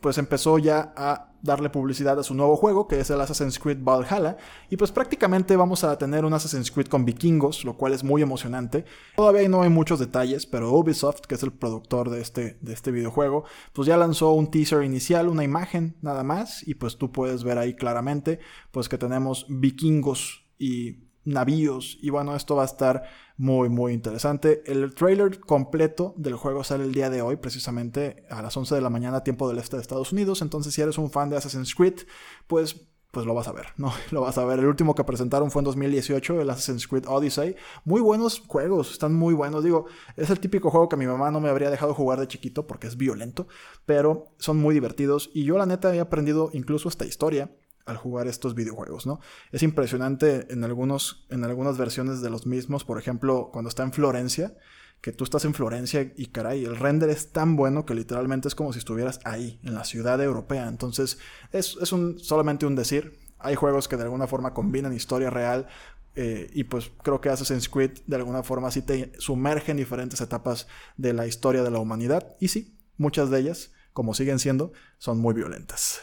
pues 0.04 0.18
empezó 0.18 0.60
ya 0.60 0.94
a 0.98 1.32
darle 1.42 1.70
publicidad 1.70 2.20
a 2.20 2.24
su 2.24 2.36
nuevo 2.36 2.58
juego, 2.58 2.90
que 2.90 3.00
es 3.00 3.10
el 3.10 3.22
Assassin's 3.22 3.58
Creed 3.58 3.78
Valhalla. 3.82 4.36
Y 4.70 4.76
pues 4.76 4.92
prácticamente 4.92 5.56
vamos 5.56 5.86
a 5.86 5.98
tener 5.98 6.26
un 6.26 6.34
Assassin's 6.34 6.70
Creed 6.70 6.88
con 6.88 7.06
vikingos, 7.06 7.64
lo 7.64 7.78
cual 7.78 7.94
es 7.94 8.04
muy 8.04 8.22
emocionante. 8.22 8.84
Todavía 9.16 9.48
no 9.48 9.62
hay 9.62 9.70
muchos 9.70 10.00
detalles, 10.00 10.46
pero 10.46 10.74
Ubisoft, 10.74 11.22
que 11.22 11.36
es 11.36 11.44
el 11.44 11.54
productor 11.54 12.10
de 12.10 12.20
este, 12.20 12.58
de 12.60 12.74
este 12.74 12.92
videojuego, 12.92 13.46
pues 13.72 13.88
ya 13.88 13.96
lanzó 13.96 14.34
un 14.34 14.52
teaser 14.52 14.84
inicial, 14.84 15.30
una 15.30 15.46
imagen 15.46 15.96
nada 16.02 16.24
más. 16.24 16.68
Y 16.68 16.74
pues 16.74 16.98
tú 16.98 17.14
puedes 17.14 17.46
ver 17.46 17.58
ahí 17.58 17.74
claramente, 17.74 18.40
pues 18.72 18.90
que 18.90 18.98
tenemos 18.98 19.46
vikingos 19.48 20.44
y 20.60 21.13
navíos. 21.26 21.98
Y 22.02 22.10
bueno, 22.10 22.36
esto 22.36 22.56
va 22.56 22.64
a 22.64 22.66
estar 22.66 23.04
muy, 23.38 23.70
muy 23.70 23.94
interesante. 23.94 24.64
El 24.66 24.94
trailer 24.94 25.40
completo 25.40 26.14
del 26.18 26.36
juego 26.36 26.64
sale 26.64 26.84
el 26.84 26.94
día 26.94 27.10
de 27.10 27.22
hoy, 27.22 27.38
precisamente 27.38 28.26
a 28.30 28.42
las 28.42 28.56
11 28.56 28.76
de 28.76 28.82
la 28.82 28.90
mañana, 28.90 29.24
tiempo 29.24 29.48
del 29.48 29.58
este 29.58 29.78
de 29.78 29.82
Estados 29.82 30.12
Unidos. 30.12 30.42
Entonces, 30.42 30.74
si 30.74 30.82
eres 30.82 30.98
un 30.98 31.12
fan 31.12 31.30
de 31.30 31.38
Assassin's 31.38 31.76
Creed, 31.76 32.02
pues 32.48 32.88
pues 33.14 33.28
lo 33.28 33.36
vas 33.36 33.48
a 33.48 33.52
ver, 33.52 33.68
¿no? 33.78 33.94
Lo 34.12 34.22
vas 34.22 34.40
a 34.40 34.46
ver. 34.46 34.58
El 34.58 34.66
último 34.66 34.96
que 34.96 35.04
presentaron 35.04 35.52
fue 35.52 35.60
en 35.60 35.66
2018, 35.66 36.42
el 36.42 36.50
Assassin's 36.50 36.88
Creed 36.88 37.06
Odyssey. 37.08 37.56
Muy 37.86 38.02
buenos 38.02 38.42
juegos, 38.48 38.90
están 38.90 39.14
muy 39.14 39.36
buenos. 39.36 39.64
Digo, 39.64 39.86
es 40.18 40.32
el 40.32 40.40
típico 40.40 40.72
juego 40.72 40.90
que 40.90 40.98
mi 40.98 41.06
mamá 41.06 41.30
no 41.30 41.40
me 41.40 41.50
habría 41.50 41.70
dejado 41.70 41.94
jugar 41.94 42.20
de 42.20 42.28
chiquito 42.28 42.66
porque 42.66 42.88
es 42.88 42.98
violento, 42.98 43.48
pero 43.86 44.34
son 44.40 44.58
muy 44.58 44.74
divertidos. 44.74 45.30
Y 45.32 45.44
yo 45.44 45.60
la 45.60 45.68
neta 45.68 45.94
he 45.94 46.00
aprendido 46.00 46.50
incluso 46.54 46.90
esta 46.90 47.06
historia 47.06 47.52
al 47.86 47.98
jugar 47.98 48.28
estos 48.28 48.56
videojuegos, 48.56 49.06
¿no? 49.06 49.20
Es 49.52 49.64
impresionante 49.64 50.48
en, 50.52 50.64
algunos, 50.64 51.26
en 51.30 51.44
algunas 51.44 51.78
versiones 51.78 52.22
de 52.22 52.30
los 52.30 52.46
mismos, 52.46 52.84
por 52.86 52.98
ejemplo, 52.98 53.50
cuando 53.52 53.70
está 53.70 53.84
en 53.84 53.92
Florencia, 53.92 54.56
que 55.02 55.12
tú 55.12 55.26
estás 55.26 55.44
en 55.44 55.54
Florencia 55.54 56.14
y 56.16 56.28
caray, 56.28 56.64
el 56.64 56.78
render 56.78 57.10
es 57.10 57.34
tan 57.34 57.58
bueno 57.58 57.86
que 57.86 57.94
literalmente 57.94 58.48
es 58.48 58.56
como 58.56 58.72
si 58.72 58.80
estuvieras 58.80 59.20
ahí, 59.26 59.60
en 59.64 59.74
la 59.74 59.84
ciudad 59.84 60.22
europea. 60.22 60.68
Entonces, 60.70 61.18
es, 61.52 61.78
es 61.82 61.92
un, 61.92 62.20
solamente 62.20 62.66
un 62.66 62.76
decir. 62.76 63.20
Hay 63.38 63.56
juegos 63.56 63.90
que 63.90 63.98
de 63.98 64.04
alguna 64.04 64.28
forma 64.28 64.54
combinan 64.54 64.94
historia 64.94 65.30
real 65.30 65.68
eh, 66.16 66.50
y 66.54 66.66
pues 66.66 66.92
creo 67.02 67.20
que 67.22 67.30
Assassin's 67.30 67.70
Creed 67.70 68.00
de 68.06 68.16
alguna 68.16 68.44
forma 68.44 68.70
sí 68.72 68.82
te 68.82 69.12
sumerge 69.18 69.72
en 69.72 69.78
diferentes 69.78 70.22
etapas 70.22 70.68
de 70.96 71.14
la 71.14 71.28
historia 71.28 71.64
de 71.64 71.72
la 71.72 71.80
humanidad. 71.80 72.36
Y 72.40 72.50
sí, 72.50 72.78
muchas 72.98 73.30
de 73.30 73.40
ellas, 73.40 73.72
como 73.94 74.14
siguen 74.14 74.40
siendo, 74.40 74.72
son 74.98 75.20
muy 75.20 75.34
violentas. 75.34 76.02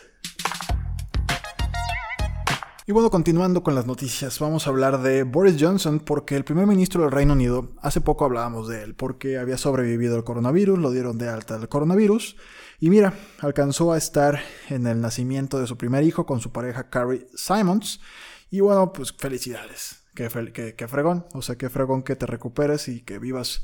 Y 2.91 2.93
bueno, 2.93 3.09
continuando 3.09 3.63
con 3.63 3.77
las 3.77 3.87
noticias, 3.87 4.41
vamos 4.41 4.67
a 4.67 4.71
hablar 4.71 5.01
de 5.01 5.23
Boris 5.23 5.55
Johnson 5.61 6.01
porque 6.01 6.35
el 6.35 6.43
primer 6.43 6.67
ministro 6.67 7.03
del 7.03 7.13
Reino 7.13 7.35
Unido, 7.35 7.71
hace 7.83 8.01
poco 8.01 8.25
hablábamos 8.25 8.67
de 8.67 8.83
él, 8.83 8.97
porque 8.97 9.39
había 9.39 9.59
sobrevivido 9.59 10.17
al 10.17 10.25
coronavirus, 10.25 10.77
lo 10.77 10.91
dieron 10.91 11.17
de 11.17 11.29
alta 11.29 11.57
del 11.57 11.69
coronavirus, 11.69 12.35
y 12.81 12.91
mira, 12.91 13.15
alcanzó 13.39 13.93
a 13.93 13.97
estar 13.97 14.41
en 14.71 14.89
el 14.89 15.01
nacimiento 15.01 15.61
de 15.61 15.69
su 15.69 15.79
primer 15.79 16.03
hijo 16.03 16.27
con 16.27 16.41
su 16.41 16.51
pareja 16.51 16.91
Carrie 16.91 17.29
Simons, 17.37 18.01
y 18.51 18.59
bueno, 18.59 18.93
pues 18.93 19.13
felicidades, 19.13 20.03
que, 20.17 20.75
que 20.77 20.89
fregón, 20.89 21.27
o 21.33 21.43
sea, 21.43 21.55
que 21.55 21.71
fregón 21.71 22.03
que 22.03 22.17
te 22.17 22.27
recuperes 22.27 22.89
y 22.89 23.03
que 23.03 23.21
vivas 23.21 23.63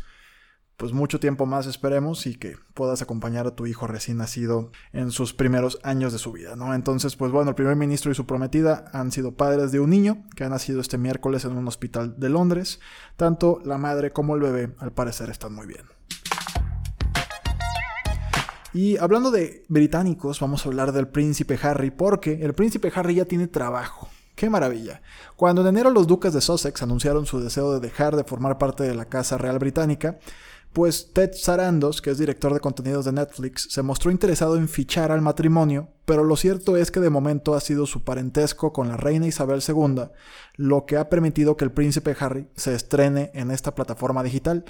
pues 0.76 0.92
mucho 0.92 1.18
tiempo 1.21 1.47
más 1.47 1.66
esperemos 1.66 2.26
y 2.26 2.35
que 2.35 2.56
puedas 2.75 3.00
acompañar 3.00 3.47
a 3.47 3.54
tu 3.54 3.66
hijo 3.66 3.87
recién 3.87 4.18
nacido 4.18 4.71
en 4.92 5.11
sus 5.11 5.33
primeros 5.33 5.78
años 5.83 6.12
de 6.12 6.18
su 6.18 6.33
vida, 6.33 6.54
¿no? 6.54 6.75
Entonces, 6.75 7.16
pues 7.16 7.33
bueno, 7.33 7.50
el 7.50 7.54
primer 7.54 7.76
ministro 7.76 8.12
y 8.12 8.14
su 8.14 8.26
prometida 8.26 8.85
han 8.92 9.11
sido 9.11 9.33
padres 9.35 9.73
de 9.73 9.80
un 9.80 9.90
niño 9.90 10.25
que 10.35 10.45
ha 10.45 10.49
nacido 10.49 10.80
este 10.80 10.99
miércoles 10.99 11.45
en 11.45 11.56
un 11.56 11.66
hospital 11.66 12.18
de 12.18 12.28
Londres. 12.28 12.80
Tanto 13.16 13.61
la 13.64 13.78
madre 13.78 14.12
como 14.12 14.35
el 14.35 14.42
bebé, 14.42 14.75
al 14.78 14.92
parecer, 14.92 15.30
están 15.30 15.54
muy 15.54 15.66
bien. 15.66 15.87
Y 18.75 18.99
hablando 18.99 19.30
de 19.30 19.64
británicos, 19.68 20.40
vamos 20.40 20.66
a 20.66 20.68
hablar 20.68 20.92
del 20.92 21.09
príncipe 21.09 21.59
Harry, 21.62 21.90
porque 21.90 22.45
el 22.45 22.52
príncipe 22.52 22.92
Harry 22.95 23.14
ya 23.14 23.25
tiene 23.25 23.47
trabajo. 23.47 24.11
¡Qué 24.35 24.50
maravilla! 24.50 25.00
Cuando 25.35 25.62
en 25.62 25.68
enero 25.68 25.90
los 25.90 26.06
duques 26.06 26.35
de 26.35 26.42
Sussex 26.42 26.83
anunciaron 26.83 27.25
su 27.25 27.40
deseo 27.40 27.73
de 27.73 27.80
dejar 27.80 28.16
de 28.16 28.25
formar 28.25 28.59
parte 28.59 28.83
de 28.85 28.95
la 28.95 29.06
Casa 29.06 29.38
Real 29.38 29.59
Británica, 29.59 30.18
pues 30.76 31.14
Ted 31.14 31.30
Sarandos, 31.33 32.02
que 32.02 32.11
es 32.11 32.18
director 32.18 32.52
de 32.52 32.61
contenidos 32.61 33.06
de 33.06 33.12
Netflix, 33.12 33.66
se 33.71 33.80
mostró 33.80 34.11
interesado 34.11 34.59
en 34.59 34.68
fichar 34.68 35.11
al 35.11 35.23
matrimonio, 35.23 35.88
pero 36.04 36.23
lo 36.23 36.37
cierto 36.37 36.76
es 36.76 36.90
que 36.90 37.00
de 37.00 37.09
momento 37.09 37.54
ha 37.54 37.61
sido 37.62 37.87
su 37.87 38.04
parentesco 38.04 38.75
con 38.75 38.88
la 38.88 38.99
reina 38.99 39.26
Isabel 39.26 39.62
II 39.66 40.11
lo 40.56 40.87
que 40.87 40.97
ha 40.97 41.09
permitido 41.09 41.56
que 41.56 41.64
el 41.64 41.73
príncipe 41.73 42.16
Harry 42.18 42.49
se 42.56 42.75
estrene 42.75 43.30
en 43.35 43.50
esta 43.50 43.75
plataforma 43.75 44.23
digital. 44.23 44.64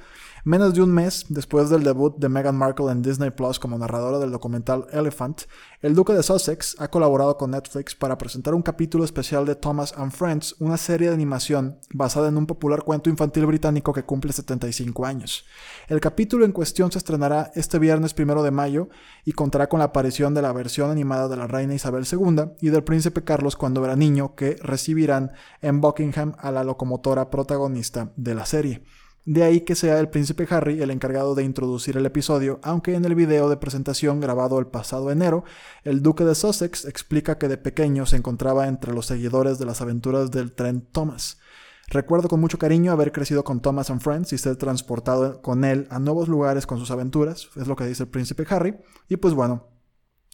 Menos 0.46 0.74
de 0.74 0.80
un 0.80 0.94
mes 0.94 1.26
después 1.28 1.70
del 1.70 1.82
debut 1.82 2.16
de 2.18 2.28
Meghan 2.28 2.56
Markle 2.56 2.92
en 2.92 3.02
Disney 3.02 3.30
Plus 3.30 3.58
como 3.58 3.78
narradora 3.78 4.20
del 4.20 4.30
documental 4.30 4.86
Elephant, 4.92 5.40
el 5.82 5.96
duque 5.96 6.12
de 6.12 6.22
Sussex 6.22 6.76
ha 6.78 6.86
colaborado 6.86 7.36
con 7.36 7.50
Netflix 7.50 7.96
para 7.96 8.16
presentar 8.16 8.54
un 8.54 8.62
capítulo 8.62 9.02
especial 9.02 9.44
de 9.44 9.56
Thomas 9.56 9.92
and 9.96 10.12
Friends, 10.12 10.54
una 10.60 10.76
serie 10.76 11.08
de 11.08 11.14
animación 11.14 11.80
basada 11.92 12.28
en 12.28 12.36
un 12.36 12.46
popular 12.46 12.84
cuento 12.84 13.10
infantil 13.10 13.44
británico 13.44 13.92
que 13.92 14.04
cumple 14.04 14.32
75 14.32 15.04
años. 15.04 15.44
El 15.88 15.98
capítulo 15.98 16.44
en 16.44 16.52
cuestión 16.52 16.92
se 16.92 16.98
estrenará 16.98 17.50
este 17.56 17.80
viernes 17.80 18.14
primero 18.14 18.44
de 18.44 18.52
mayo 18.52 18.88
y 19.24 19.32
contará 19.32 19.68
con 19.68 19.80
la 19.80 19.86
aparición 19.86 20.32
de 20.32 20.42
la 20.42 20.52
versión 20.52 20.92
animada 20.92 21.26
de 21.26 21.38
la 21.38 21.48
reina 21.48 21.74
Isabel 21.74 22.06
II 22.08 22.52
y 22.60 22.68
del 22.68 22.84
príncipe 22.84 23.24
Carlos 23.24 23.56
cuando 23.56 23.84
era 23.84 23.96
niño 23.96 24.36
que 24.36 24.54
recibirán 24.62 25.32
en 25.60 25.80
Buckingham 25.80 26.36
a 26.38 26.52
la 26.52 26.62
locomotora 26.62 27.30
protagonista 27.30 28.12
de 28.14 28.36
la 28.36 28.46
serie. 28.46 28.84
De 29.26 29.42
ahí 29.42 29.62
que 29.62 29.74
sea 29.74 29.98
el 29.98 30.08
príncipe 30.08 30.46
Harry 30.48 30.80
el 30.80 30.92
encargado 30.92 31.34
de 31.34 31.42
introducir 31.42 31.96
el 31.96 32.06
episodio, 32.06 32.60
aunque 32.62 32.94
en 32.94 33.04
el 33.04 33.16
video 33.16 33.48
de 33.48 33.56
presentación 33.56 34.20
grabado 34.20 34.60
el 34.60 34.68
pasado 34.68 35.10
enero, 35.10 35.42
el 35.82 36.00
duque 36.00 36.22
de 36.22 36.36
Sussex 36.36 36.84
explica 36.84 37.36
que 37.36 37.48
de 37.48 37.58
pequeño 37.58 38.06
se 38.06 38.14
encontraba 38.14 38.68
entre 38.68 38.94
los 38.94 39.06
seguidores 39.06 39.58
de 39.58 39.66
las 39.66 39.80
aventuras 39.80 40.30
del 40.30 40.52
tren 40.52 40.86
Thomas. 40.92 41.40
Recuerdo 41.88 42.28
con 42.28 42.38
mucho 42.38 42.58
cariño 42.58 42.92
haber 42.92 43.10
crecido 43.10 43.42
con 43.42 43.60
Thomas 43.60 43.90
and 43.90 44.00
Friends 44.00 44.32
y 44.32 44.38
ser 44.38 44.54
transportado 44.54 45.42
con 45.42 45.64
él 45.64 45.88
a 45.90 45.98
nuevos 45.98 46.28
lugares 46.28 46.64
con 46.64 46.78
sus 46.78 46.92
aventuras, 46.92 47.48
es 47.56 47.66
lo 47.66 47.74
que 47.74 47.84
dice 47.84 48.04
el 48.04 48.08
príncipe 48.08 48.46
Harry, 48.48 48.76
y 49.08 49.16
pues 49.16 49.34
bueno, 49.34 49.66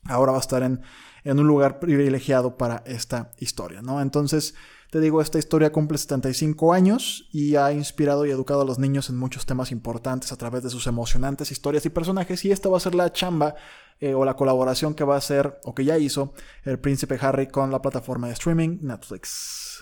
ahora 0.04 0.32
va 0.32 0.38
a 0.38 0.42
estar 0.42 0.62
en, 0.62 0.82
en 1.24 1.38
un 1.38 1.46
lugar 1.46 1.78
privilegiado 1.78 2.58
para 2.58 2.82
esta 2.84 3.32
historia, 3.38 3.80
¿no? 3.80 4.02
Entonces, 4.02 4.54
te 4.92 5.00
digo, 5.00 5.22
esta 5.22 5.38
historia 5.38 5.72
cumple 5.72 5.96
75 5.96 6.74
años 6.74 7.26
y 7.32 7.56
ha 7.56 7.72
inspirado 7.72 8.26
y 8.26 8.30
educado 8.30 8.60
a 8.60 8.66
los 8.66 8.78
niños 8.78 9.08
en 9.08 9.16
muchos 9.16 9.46
temas 9.46 9.72
importantes 9.72 10.32
a 10.32 10.36
través 10.36 10.62
de 10.64 10.68
sus 10.68 10.86
emocionantes 10.86 11.50
historias 11.50 11.86
y 11.86 11.88
personajes. 11.88 12.44
Y 12.44 12.52
esta 12.52 12.68
va 12.68 12.76
a 12.76 12.80
ser 12.80 12.94
la 12.94 13.10
chamba 13.10 13.54
eh, 14.00 14.12
o 14.12 14.26
la 14.26 14.36
colaboración 14.36 14.92
que 14.92 15.02
va 15.02 15.14
a 15.14 15.18
hacer 15.18 15.58
o 15.64 15.74
que 15.74 15.86
ya 15.86 15.96
hizo 15.96 16.34
el 16.64 16.78
príncipe 16.78 17.16
Harry 17.22 17.46
con 17.46 17.70
la 17.70 17.80
plataforma 17.80 18.26
de 18.26 18.34
streaming 18.34 18.80
Netflix. 18.82 19.80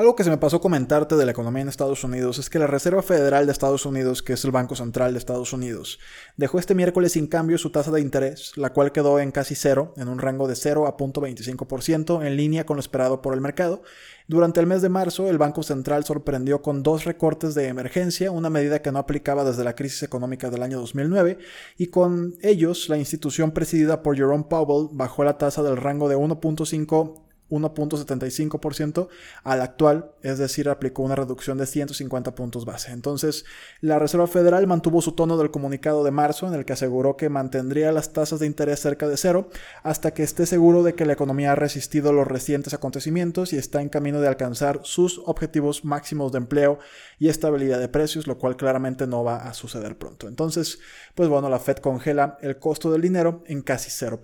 Algo 0.00 0.16
que 0.16 0.24
se 0.24 0.30
me 0.30 0.38
pasó 0.38 0.62
comentarte 0.62 1.14
de 1.14 1.26
la 1.26 1.32
economía 1.32 1.60
en 1.60 1.68
Estados 1.68 2.04
Unidos 2.04 2.38
es 2.38 2.48
que 2.48 2.58
la 2.58 2.66
Reserva 2.66 3.02
Federal 3.02 3.44
de 3.44 3.52
Estados 3.52 3.84
Unidos, 3.84 4.22
que 4.22 4.32
es 4.32 4.42
el 4.46 4.50
Banco 4.50 4.74
Central 4.74 5.12
de 5.12 5.18
Estados 5.18 5.52
Unidos, 5.52 5.98
dejó 6.38 6.58
este 6.58 6.74
miércoles 6.74 7.12
sin 7.12 7.26
cambio 7.26 7.58
su 7.58 7.68
tasa 7.68 7.90
de 7.90 8.00
interés, 8.00 8.56
la 8.56 8.72
cual 8.72 8.92
quedó 8.92 9.20
en 9.20 9.30
casi 9.30 9.54
cero, 9.54 9.92
en 9.98 10.08
un 10.08 10.18
rango 10.18 10.48
de 10.48 10.56
0 10.56 10.86
a 10.86 10.96
0.25%, 10.96 12.26
en 12.26 12.34
línea 12.34 12.64
con 12.64 12.78
lo 12.78 12.80
esperado 12.80 13.20
por 13.20 13.34
el 13.34 13.42
mercado. 13.42 13.82
Durante 14.26 14.58
el 14.60 14.66
mes 14.66 14.80
de 14.80 14.88
marzo, 14.88 15.28
el 15.28 15.36
Banco 15.36 15.62
Central 15.62 16.02
sorprendió 16.06 16.62
con 16.62 16.82
dos 16.82 17.04
recortes 17.04 17.54
de 17.54 17.68
emergencia, 17.68 18.30
una 18.30 18.48
medida 18.48 18.80
que 18.80 18.92
no 18.92 19.00
aplicaba 19.00 19.44
desde 19.44 19.64
la 19.64 19.74
crisis 19.74 20.02
económica 20.02 20.48
del 20.48 20.62
año 20.62 20.78
2009, 20.78 21.36
y 21.76 21.88
con 21.88 22.36
ellos 22.40 22.88
la 22.88 22.96
institución 22.96 23.50
presidida 23.50 24.02
por 24.02 24.16
Jerome 24.16 24.46
Powell 24.48 24.88
bajó 24.92 25.24
la 25.24 25.36
tasa 25.36 25.62
del 25.62 25.76
rango 25.76 26.08
de 26.08 26.16
1.5 26.16 27.28
1.75% 27.50 29.08
al 29.42 29.60
actual, 29.60 30.12
es 30.22 30.38
decir, 30.38 30.68
aplicó 30.68 31.02
una 31.02 31.16
reducción 31.16 31.58
de 31.58 31.66
150 31.66 32.34
puntos 32.34 32.64
base. 32.64 32.92
Entonces, 32.92 33.44
la 33.80 33.98
Reserva 33.98 34.26
Federal 34.26 34.66
mantuvo 34.66 35.02
su 35.02 35.12
tono 35.12 35.36
del 35.36 35.50
comunicado 35.50 36.04
de 36.04 36.10
marzo 36.10 36.46
en 36.46 36.54
el 36.54 36.64
que 36.64 36.72
aseguró 36.72 37.16
que 37.16 37.28
mantendría 37.28 37.92
las 37.92 38.12
tasas 38.12 38.40
de 38.40 38.46
interés 38.46 38.80
cerca 38.80 39.08
de 39.08 39.16
cero 39.16 39.48
hasta 39.82 40.12
que 40.12 40.22
esté 40.22 40.46
seguro 40.46 40.82
de 40.82 40.94
que 40.94 41.06
la 41.06 41.12
economía 41.12 41.52
ha 41.52 41.56
resistido 41.56 42.12
los 42.12 42.26
recientes 42.26 42.74
acontecimientos 42.74 43.52
y 43.52 43.58
está 43.58 43.82
en 43.82 43.88
camino 43.88 44.20
de 44.20 44.28
alcanzar 44.28 44.80
sus 44.84 45.20
objetivos 45.26 45.84
máximos 45.84 46.32
de 46.32 46.38
empleo 46.38 46.78
y 47.18 47.28
estabilidad 47.28 47.80
de 47.80 47.88
precios, 47.88 48.26
lo 48.26 48.38
cual 48.38 48.56
claramente 48.56 49.06
no 49.06 49.24
va 49.24 49.48
a 49.48 49.54
suceder 49.54 49.98
pronto. 49.98 50.28
Entonces, 50.28 50.78
pues 51.14 51.28
bueno, 51.28 51.48
la 51.48 51.58
Fed 51.58 51.78
congela 51.78 52.38
el 52.40 52.58
costo 52.58 52.90
del 52.90 53.02
dinero 53.02 53.42
en 53.46 53.62
casi 53.62 53.90
0%. 53.90 54.20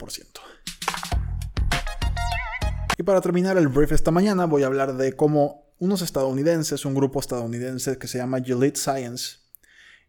Y 2.99 3.03
para 3.03 3.21
terminar 3.21 3.59
el 3.59 3.69
brief 3.69 3.93
esta 3.93 4.11
mañana 4.11 4.47
voy 4.47 4.63
a 4.63 4.67
hablar 4.67 4.97
de 4.97 5.13
cómo 5.15 5.67
unos 5.79 6.01
estadounidenses, 6.01 6.85
un 6.85 6.95
grupo 6.95 7.21
estadounidense 7.21 7.99
que 7.99 8.09
se 8.09 8.19
llama 8.19 8.41
Gilead 8.41 8.77
Science, 8.77 9.39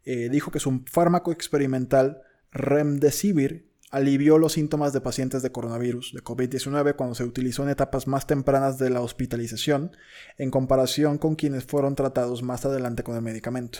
eh, 0.05 0.29
dijo 0.29 0.51
que 0.51 0.59
su 0.59 0.83
fármaco 0.89 1.31
experimental 1.31 2.21
Remdesivir 2.51 3.67
alivió 3.91 4.37
los 4.37 4.53
síntomas 4.53 4.93
de 4.93 5.01
pacientes 5.01 5.41
de 5.41 5.51
coronavirus, 5.51 6.13
de 6.13 6.23
COVID-19, 6.23 6.95
cuando 6.95 7.15
se 7.15 7.23
utilizó 7.23 7.63
en 7.63 7.69
etapas 7.69 8.07
más 8.07 8.25
tempranas 8.25 8.77
de 8.77 8.89
la 8.89 9.01
hospitalización, 9.01 9.91
en 10.37 10.51
comparación 10.51 11.17
con 11.17 11.35
quienes 11.35 11.65
fueron 11.65 11.95
tratados 11.95 12.41
más 12.41 12.65
adelante 12.65 13.03
con 13.03 13.15
el 13.15 13.21
medicamento. 13.21 13.79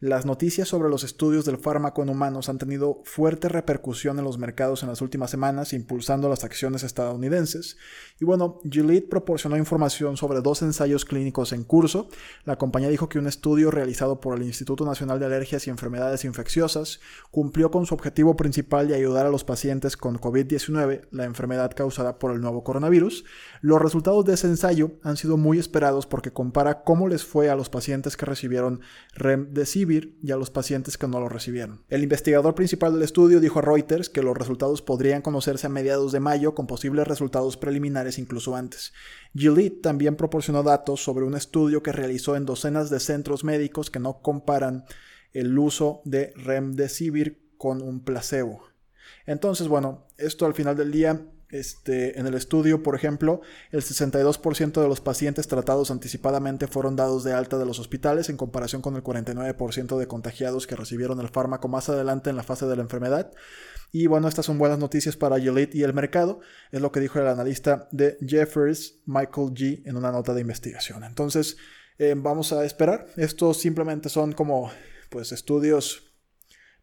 Las 0.00 0.26
noticias 0.26 0.68
sobre 0.68 0.90
los 0.90 1.04
estudios 1.04 1.46
del 1.46 1.56
fármaco 1.56 2.02
en 2.02 2.10
humanos 2.10 2.50
han 2.50 2.58
tenido 2.58 3.00
fuerte 3.04 3.48
repercusión 3.48 4.18
en 4.18 4.24
los 4.24 4.36
mercados 4.36 4.82
en 4.82 4.90
las 4.90 5.00
últimas 5.00 5.30
semanas, 5.30 5.72
impulsando 5.72 6.28
las 6.28 6.44
acciones 6.44 6.82
estadounidenses. 6.82 7.78
Y 8.20 8.26
bueno, 8.26 8.60
Gilead 8.70 9.04
proporcionó 9.08 9.56
información 9.56 10.18
sobre 10.18 10.42
dos 10.42 10.60
ensayos 10.60 11.06
clínicos 11.06 11.52
en 11.52 11.64
curso. 11.64 12.08
La 12.44 12.56
compañía 12.56 12.90
dijo 12.90 13.08
que 13.08 13.18
un 13.18 13.26
estudio 13.26 13.70
realizado 13.70 14.20
por 14.20 14.36
el 14.36 14.42
Instituto 14.42 14.84
Nacional 14.84 15.18
de 15.18 15.26
Alergias 15.26 15.66
y 15.66 15.70
Enfermedades 15.70 16.26
Infecciosas 16.26 17.00
cumplió 17.30 17.70
con 17.70 17.86
su 17.86 17.94
objetivo 17.94 18.36
principal 18.36 18.88
de 18.88 18.96
ayudar 18.96 19.24
a 19.24 19.30
los 19.30 19.44
pacientes 19.44 19.96
con 19.96 20.18
COVID-19, 20.20 21.08
la 21.10 21.24
enfermedad 21.24 21.72
causada 21.74 22.18
por 22.18 22.32
el 22.32 22.42
nuevo 22.42 22.64
coronavirus. 22.64 23.24
Los 23.62 23.80
resultados 23.80 24.26
de 24.26 24.34
ese 24.34 24.46
ensayo 24.46 24.92
han 25.02 25.16
sido 25.16 25.38
muy 25.38 25.58
esperados 25.58 26.06
porque 26.06 26.32
compara 26.32 26.82
cómo 26.84 27.08
les 27.08 27.24
fue 27.24 27.48
a 27.48 27.56
los 27.56 27.70
pacientes 27.70 28.16
que 28.16 28.26
recibieron 28.26 28.80
Remdesivir 29.14 29.85
y 29.90 30.32
a 30.32 30.36
los 30.36 30.50
pacientes 30.50 30.98
que 30.98 31.06
no 31.06 31.20
lo 31.20 31.28
recibieron. 31.28 31.84
El 31.88 32.02
investigador 32.02 32.54
principal 32.54 32.92
del 32.92 33.02
estudio 33.02 33.40
dijo 33.40 33.58
a 33.58 33.62
Reuters 33.62 34.08
que 34.08 34.22
los 34.22 34.36
resultados 34.36 34.82
podrían 34.82 35.22
conocerse 35.22 35.66
a 35.66 35.70
mediados 35.70 36.12
de 36.12 36.20
mayo 36.20 36.54
con 36.54 36.66
posibles 36.66 37.06
resultados 37.06 37.56
preliminares 37.56 38.18
incluso 38.18 38.56
antes. 38.56 38.92
Gilead 39.34 39.80
también 39.82 40.16
proporcionó 40.16 40.62
datos 40.62 41.02
sobre 41.02 41.24
un 41.24 41.36
estudio 41.36 41.82
que 41.82 41.92
realizó 41.92 42.36
en 42.36 42.46
docenas 42.46 42.90
de 42.90 43.00
centros 43.00 43.44
médicos 43.44 43.90
que 43.90 44.00
no 44.00 44.20
comparan 44.20 44.84
el 45.32 45.58
uso 45.58 46.00
de 46.04 46.32
Remdesivir 46.36 47.52
con 47.58 47.82
un 47.82 48.04
placebo. 48.04 48.64
Entonces, 49.26 49.68
bueno, 49.68 50.06
esto 50.18 50.46
al 50.46 50.54
final 50.54 50.76
del 50.76 50.92
día 50.92 51.20
este, 51.58 52.18
en 52.18 52.26
el 52.26 52.34
estudio, 52.34 52.82
por 52.82 52.94
ejemplo, 52.94 53.40
el 53.70 53.82
62% 53.82 54.80
de 54.80 54.88
los 54.88 55.00
pacientes 55.00 55.48
tratados 55.48 55.90
anticipadamente 55.90 56.66
fueron 56.66 56.96
dados 56.96 57.24
de 57.24 57.32
alta 57.32 57.58
de 57.58 57.66
los 57.66 57.78
hospitales 57.78 58.28
en 58.28 58.36
comparación 58.36 58.82
con 58.82 58.96
el 58.96 59.02
49% 59.02 59.98
de 59.98 60.06
contagiados 60.06 60.66
que 60.66 60.76
recibieron 60.76 61.20
el 61.20 61.28
fármaco 61.28 61.68
más 61.68 61.88
adelante 61.88 62.30
en 62.30 62.36
la 62.36 62.42
fase 62.42 62.66
de 62.66 62.76
la 62.76 62.82
enfermedad. 62.82 63.32
Y 63.92 64.06
bueno, 64.08 64.28
estas 64.28 64.46
son 64.46 64.58
buenas 64.58 64.78
noticias 64.78 65.16
para 65.16 65.38
Gilead 65.38 65.72
y 65.72 65.82
el 65.82 65.94
mercado, 65.94 66.40
es 66.72 66.80
lo 66.80 66.92
que 66.92 67.00
dijo 67.00 67.18
el 67.18 67.28
analista 67.28 67.88
de 67.92 68.18
Jeffers, 68.26 69.00
Michael 69.06 69.54
G., 69.54 69.82
en 69.86 69.96
una 69.96 70.12
nota 70.12 70.34
de 70.34 70.40
investigación. 70.40 71.04
Entonces, 71.04 71.56
eh, 71.98 72.14
vamos 72.16 72.52
a 72.52 72.64
esperar. 72.64 73.06
Estos 73.16 73.58
simplemente 73.58 74.08
son 74.08 74.32
como 74.32 74.70
pues 75.08 75.32
estudios 75.32 76.05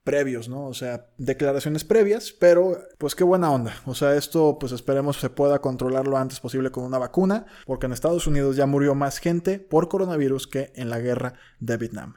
previos, 0.04 0.50
¿no? 0.50 0.68
O 0.68 0.74
sea, 0.74 1.08
declaraciones 1.18 1.84
previas, 1.84 2.32
pero 2.32 2.78
pues 2.98 3.16
qué 3.16 3.24
buena 3.24 3.52
onda. 3.52 3.74
O 3.86 3.96
sea, 3.96 4.16
esto 4.16 4.58
pues 4.60 4.72
esperemos 4.72 5.18
se 5.18 5.30
pueda 5.30 5.60
controlar 5.60 6.08
lo 6.08 6.18
antes 6.18 6.40
posible 6.40 6.72
con 6.72 6.84
una 6.84 6.98
vacuna, 6.98 7.46
porque 7.66 7.86
en 7.86 7.94
Estados 7.94 8.28
Unidos 8.28 8.56
ya 8.56 8.66
murió 8.66 8.96
más 8.96 9.20
gente 9.20 9.60
por 9.60 9.88
coronavirus 9.88 10.48
que 10.48 10.72
en 10.76 10.90
la 10.90 11.00
guerra 11.00 11.36
de 11.60 11.78
Vietnam. 11.78 12.16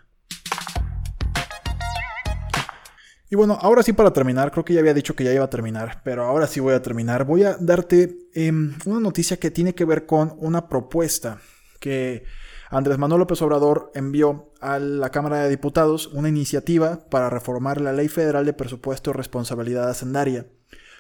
Y 3.29 3.35
bueno, 3.35 3.59
ahora 3.61 3.83
sí 3.83 3.93
para 3.93 4.13
terminar, 4.13 4.53
creo 4.53 4.65
que 4.65 4.75
ya 4.75 4.81
había 4.81 4.95
dicho 4.95 5.17
que 5.17 5.25
ya 5.25 5.33
iba 5.33 5.45
a 5.45 5.51
terminar, 5.51 6.01
pero 6.05 6.25
ahora 6.25 6.47
sí 6.47 6.61
voy 6.61 6.75
a 6.75 6.83
terminar. 6.83 7.25
Voy 7.25 7.43
a 7.43 7.57
darte 7.59 8.19
em, 8.35 8.75
una 8.85 9.01
noticia 9.01 9.37
que 9.37 9.51
tiene 9.51 9.75
que 9.75 9.85
ver 9.85 10.07
con 10.07 10.35
una 10.39 10.69
propuesta 10.69 11.41
que 11.81 12.25
Andrés 12.71 12.99
Manuel 12.99 13.21
López 13.21 13.41
Obrador 13.43 13.93
envió 13.95 14.53
a 14.61 14.79
la 14.79 15.11
Cámara 15.11 15.41
de 15.41 15.49
Diputados 15.49 16.09
una 16.09 16.29
iniciativa 16.29 17.09
para 17.11 17.31
reformar 17.31 17.81
la 17.81 17.93
Ley 17.93 18.09
Federal 18.09 18.45
de 18.45 18.53
Presupuesto 18.53 19.11
y 19.11 19.13
Responsabilidad 19.15 19.89
Hacendaria, 19.89 20.47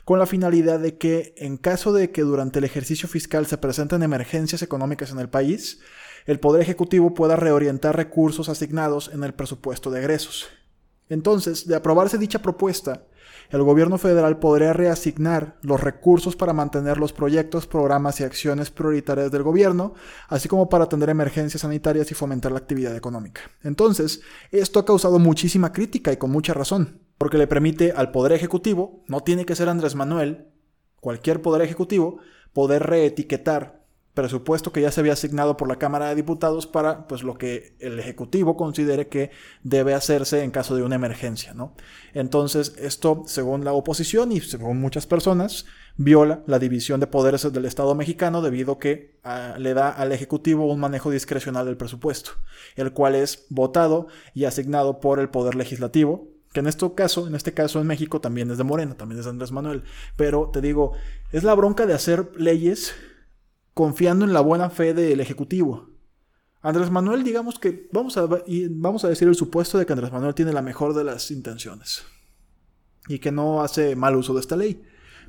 con 0.04 0.20
la 0.20 0.26
finalidad 0.26 0.78
de 0.78 0.96
que, 0.96 1.34
en 1.36 1.56
caso 1.56 1.92
de 1.92 2.12
que 2.12 2.22
durante 2.22 2.60
el 2.60 2.64
ejercicio 2.64 3.08
fiscal 3.08 3.46
se 3.46 3.58
presenten 3.58 4.04
emergencias 4.04 4.62
económicas 4.62 5.10
en 5.10 5.18
el 5.18 5.28
país, 5.28 5.80
el 6.26 6.38
Poder 6.38 6.62
Ejecutivo 6.62 7.14
pueda 7.14 7.34
reorientar 7.34 7.96
recursos 7.96 8.48
asignados 8.48 9.10
en 9.12 9.24
el 9.24 9.34
presupuesto 9.34 9.90
de 9.90 10.00
egresos. 10.00 10.48
Entonces, 11.08 11.66
de 11.66 11.74
aprobarse 11.74 12.18
dicha 12.18 12.42
propuesta, 12.42 13.06
el 13.50 13.62
gobierno 13.62 13.98
federal 13.98 14.38
podría 14.38 14.72
reasignar 14.72 15.58
los 15.62 15.80
recursos 15.80 16.36
para 16.36 16.52
mantener 16.52 16.98
los 16.98 17.12
proyectos, 17.12 17.66
programas 17.66 18.20
y 18.20 18.24
acciones 18.24 18.70
prioritarias 18.70 19.30
del 19.30 19.42
gobierno, 19.42 19.94
así 20.28 20.48
como 20.48 20.68
para 20.68 20.84
atender 20.84 21.10
emergencias 21.10 21.62
sanitarias 21.62 22.10
y 22.10 22.14
fomentar 22.14 22.52
la 22.52 22.58
actividad 22.58 22.96
económica. 22.96 23.42
Entonces, 23.62 24.20
esto 24.50 24.78
ha 24.78 24.84
causado 24.84 25.18
muchísima 25.18 25.72
crítica 25.72 26.12
y 26.12 26.16
con 26.16 26.30
mucha 26.30 26.54
razón, 26.54 27.00
porque 27.18 27.38
le 27.38 27.46
permite 27.46 27.92
al 27.92 28.10
Poder 28.10 28.32
Ejecutivo, 28.32 29.04
no 29.06 29.20
tiene 29.20 29.46
que 29.46 29.56
ser 29.56 29.68
Andrés 29.68 29.94
Manuel, 29.94 30.48
cualquier 31.00 31.42
Poder 31.42 31.62
Ejecutivo, 31.62 32.18
poder 32.52 32.84
reetiquetar 32.84 33.85
presupuesto 34.16 34.72
que 34.72 34.80
ya 34.80 34.90
se 34.90 35.00
había 35.00 35.12
asignado 35.12 35.58
por 35.58 35.68
la 35.68 35.76
Cámara 35.76 36.08
de 36.08 36.14
Diputados 36.14 36.66
para 36.66 37.06
pues 37.06 37.22
lo 37.22 37.36
que 37.36 37.76
el 37.80 38.00
ejecutivo 38.00 38.56
considere 38.56 39.08
que 39.08 39.30
debe 39.62 39.92
hacerse 39.92 40.42
en 40.42 40.50
caso 40.50 40.74
de 40.74 40.82
una 40.82 40.94
emergencia, 40.94 41.52
¿no? 41.52 41.74
Entonces, 42.14 42.74
esto, 42.78 43.24
según 43.26 43.66
la 43.66 43.74
oposición 43.74 44.32
y 44.32 44.40
según 44.40 44.80
muchas 44.80 45.06
personas, 45.06 45.66
viola 45.98 46.42
la 46.46 46.58
división 46.58 46.98
de 46.98 47.06
poderes 47.06 47.52
del 47.52 47.66
Estado 47.66 47.94
mexicano 47.94 48.40
debido 48.40 48.78
que 48.78 49.18
ah, 49.22 49.56
le 49.58 49.74
da 49.74 49.90
al 49.90 50.12
ejecutivo 50.12 50.64
un 50.72 50.80
manejo 50.80 51.10
discrecional 51.10 51.66
del 51.66 51.76
presupuesto, 51.76 52.30
el 52.74 52.92
cual 52.92 53.16
es 53.16 53.44
votado 53.50 54.08
y 54.32 54.46
asignado 54.46 54.98
por 54.98 55.20
el 55.20 55.28
poder 55.28 55.56
legislativo, 55.56 56.26
que 56.54 56.60
en 56.60 56.68
este 56.68 56.90
caso, 56.94 57.26
en 57.26 57.34
este 57.34 57.52
caso 57.52 57.82
en 57.82 57.86
México 57.86 58.22
también 58.22 58.50
es 58.50 58.56
de 58.56 58.64
Morena, 58.64 58.94
también 58.94 59.18
es 59.18 59.26
de 59.26 59.30
Andrés 59.30 59.52
Manuel, 59.52 59.82
pero 60.16 60.48
te 60.50 60.62
digo, 60.62 60.92
es 61.32 61.44
la 61.44 61.52
bronca 61.52 61.84
de 61.84 61.92
hacer 61.92 62.30
leyes 62.34 62.94
confiando 63.76 64.24
en 64.24 64.32
la 64.32 64.40
buena 64.40 64.70
fe 64.70 64.94
del 64.94 65.20
Ejecutivo. 65.20 65.90
Andrés 66.62 66.90
Manuel, 66.90 67.22
digamos 67.24 67.58
que 67.58 67.90
vamos 67.92 68.16
a, 68.16 68.26
vamos 68.70 69.04
a 69.04 69.08
decir 69.10 69.28
el 69.28 69.34
supuesto 69.34 69.76
de 69.76 69.84
que 69.84 69.92
Andrés 69.92 70.10
Manuel 70.10 70.34
tiene 70.34 70.54
la 70.54 70.62
mejor 70.62 70.94
de 70.94 71.04
las 71.04 71.30
intenciones 71.30 72.02
y 73.06 73.18
que 73.18 73.30
no 73.30 73.60
hace 73.60 73.94
mal 73.94 74.16
uso 74.16 74.32
de 74.32 74.40
esta 74.40 74.56
ley. 74.56 74.82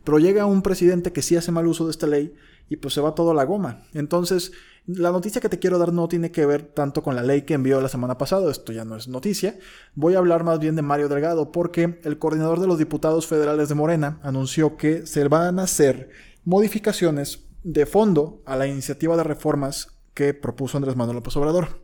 Pero 0.06 0.18
llega 0.18 0.46
un 0.46 0.62
presidente 0.62 1.12
que 1.12 1.22
sí 1.22 1.36
hace 1.36 1.52
mal 1.52 1.68
uso 1.68 1.84
de 1.84 1.92
esta 1.92 2.08
ley 2.08 2.36
y 2.70 2.78
pues 2.78 2.94
se 2.94 3.02
va 3.02 3.16
todo 3.16 3.32
a 3.32 3.34
la 3.34 3.44
goma. 3.44 3.84
Entonces, 3.94 4.54
la 4.86 5.12
noticia 5.12 5.42
que 5.42 5.50
te 5.50 5.60
quiero 5.60 5.78
dar 5.78 5.92
no 5.92 6.08
tiene 6.08 6.32
que 6.32 6.46
ver 6.46 6.72
tanto 6.74 7.04
con 7.04 7.18
la 7.18 7.24
ley 7.24 7.42
que 7.42 7.56
envió 7.56 7.82
la 7.82 7.90
semana 7.90 8.18
pasada, 8.18 8.50
esto 8.50 8.72
ya 8.72 8.86
no 8.86 8.96
es 8.96 9.10
noticia. 9.10 9.60
Voy 9.94 10.16
a 10.16 10.20
hablar 10.20 10.46
más 10.46 10.60
bien 10.60 10.78
de 10.78 10.84
Mario 10.84 11.10
Delgado 11.10 11.52
porque 11.52 12.00
el 12.06 12.18
coordinador 12.18 12.62
de 12.62 12.68
los 12.68 12.80
diputados 12.80 13.28
federales 13.28 13.68
de 13.68 13.76
Morena 13.76 14.22
anunció 14.24 14.78
que 14.78 15.06
se 15.06 15.28
van 15.28 15.60
a 15.60 15.64
hacer 15.64 16.12
modificaciones 16.46 17.47
de 17.64 17.86
fondo 17.86 18.42
a 18.46 18.56
la 18.56 18.68
iniciativa 18.68 19.18
de 19.18 19.24
reformas 19.24 19.98
que 20.14 20.34
propuso 20.34 20.78
Andrés 20.78 20.96
Manuel 20.96 21.18
López 21.18 21.36
Obrador. 21.38 21.82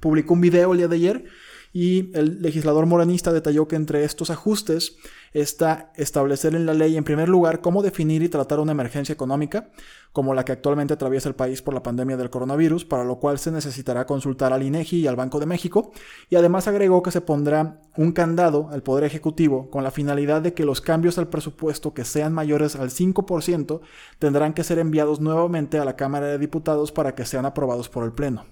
Publicó 0.00 0.34
un 0.34 0.40
video 0.40 0.72
el 0.72 0.78
día 0.78 0.88
de 0.88 0.96
ayer 0.96 1.24
y 1.72 2.16
el 2.16 2.42
legislador 2.42 2.86
morenista 2.86 3.32
detalló 3.32 3.66
que 3.66 3.76
entre 3.76 4.04
estos 4.04 4.30
ajustes 4.30 4.96
está 5.32 5.90
establecer 5.96 6.54
en 6.54 6.66
la 6.66 6.74
ley, 6.74 6.96
en 6.96 7.04
primer 7.04 7.30
lugar, 7.30 7.62
cómo 7.62 7.82
definir 7.82 8.22
y 8.22 8.28
tratar 8.28 8.60
una 8.60 8.72
emergencia 8.72 9.14
económica, 9.14 9.70
como 10.12 10.34
la 10.34 10.44
que 10.44 10.52
actualmente 10.52 10.92
atraviesa 10.92 11.30
el 11.30 11.34
país 11.34 11.62
por 11.62 11.72
la 11.72 11.82
pandemia 11.82 12.18
del 12.18 12.28
coronavirus, 12.28 12.84
para 12.84 13.04
lo 13.04 13.18
cual 13.18 13.38
se 13.38 13.50
necesitará 13.50 14.04
consultar 14.04 14.52
al 14.52 14.62
INEGI 14.62 15.00
y 15.00 15.06
al 15.06 15.16
Banco 15.16 15.40
de 15.40 15.46
México, 15.46 15.92
y 16.28 16.36
además 16.36 16.68
agregó 16.68 17.02
que 17.02 17.10
se 17.10 17.22
pondrá 17.22 17.80
un 17.96 18.12
candado 18.12 18.68
al 18.70 18.82
Poder 18.82 19.04
Ejecutivo 19.04 19.70
con 19.70 19.82
la 19.82 19.90
finalidad 19.90 20.42
de 20.42 20.52
que 20.52 20.66
los 20.66 20.82
cambios 20.82 21.16
al 21.16 21.28
presupuesto 21.28 21.94
que 21.94 22.04
sean 22.04 22.34
mayores 22.34 22.76
al 22.76 22.90
5% 22.90 23.80
tendrán 24.18 24.52
que 24.52 24.64
ser 24.64 24.78
enviados 24.78 25.20
nuevamente 25.20 25.78
a 25.78 25.86
la 25.86 25.96
Cámara 25.96 26.26
de 26.26 26.38
Diputados 26.38 26.92
para 26.92 27.14
que 27.14 27.24
sean 27.24 27.46
aprobados 27.46 27.88
por 27.88 28.04
el 28.04 28.12
Pleno. 28.12 28.44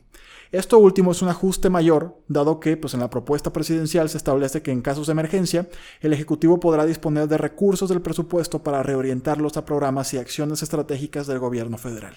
Esto 0.53 0.79
último 0.79 1.13
es 1.13 1.23
un 1.23 1.29
ajuste 1.29 1.71
mayor, 1.71 2.23
dado 2.27 2.59
que 2.59 2.77
pues, 2.77 2.95
en 2.95 3.01
la 3.01 3.11
propuesta 3.11 3.53
presidencial 3.53 4.09
se 4.09 4.17
establece 4.17 4.63
que 4.63 4.73
en 4.73 4.83
casos 4.83 5.07
de 5.07 5.13
emergencia, 5.13 5.69
el 6.01 6.13
Ejecutivo 6.13 6.59
podrá 6.59 6.87
disponer 6.87 7.29
de 7.29 7.39
recursos 7.39 7.89
del 7.89 8.03
presupuesto 8.03 8.63
para 8.63 8.83
reorientarlos 8.83 9.57
a 9.57 9.65
programas 9.65 10.13
y 10.13 10.19
acciones 10.19 10.63
estratégicas 10.63 11.29
del 11.29 11.39
gobierno 11.39 11.79
federal. 11.79 12.15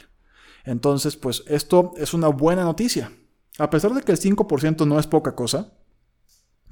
Entonces, 0.66 1.16
pues 1.16 1.44
esto 1.48 1.92
es 1.98 2.16
una 2.16 2.30
buena 2.30 2.64
noticia. 2.64 3.12
A 3.60 3.70
pesar 3.70 3.94
de 3.94 4.02
que 4.02 4.12
el 4.12 4.20
5% 4.20 4.88
no 4.88 5.00
es 5.00 5.06
poca 5.06 5.36
cosa, 5.36 5.74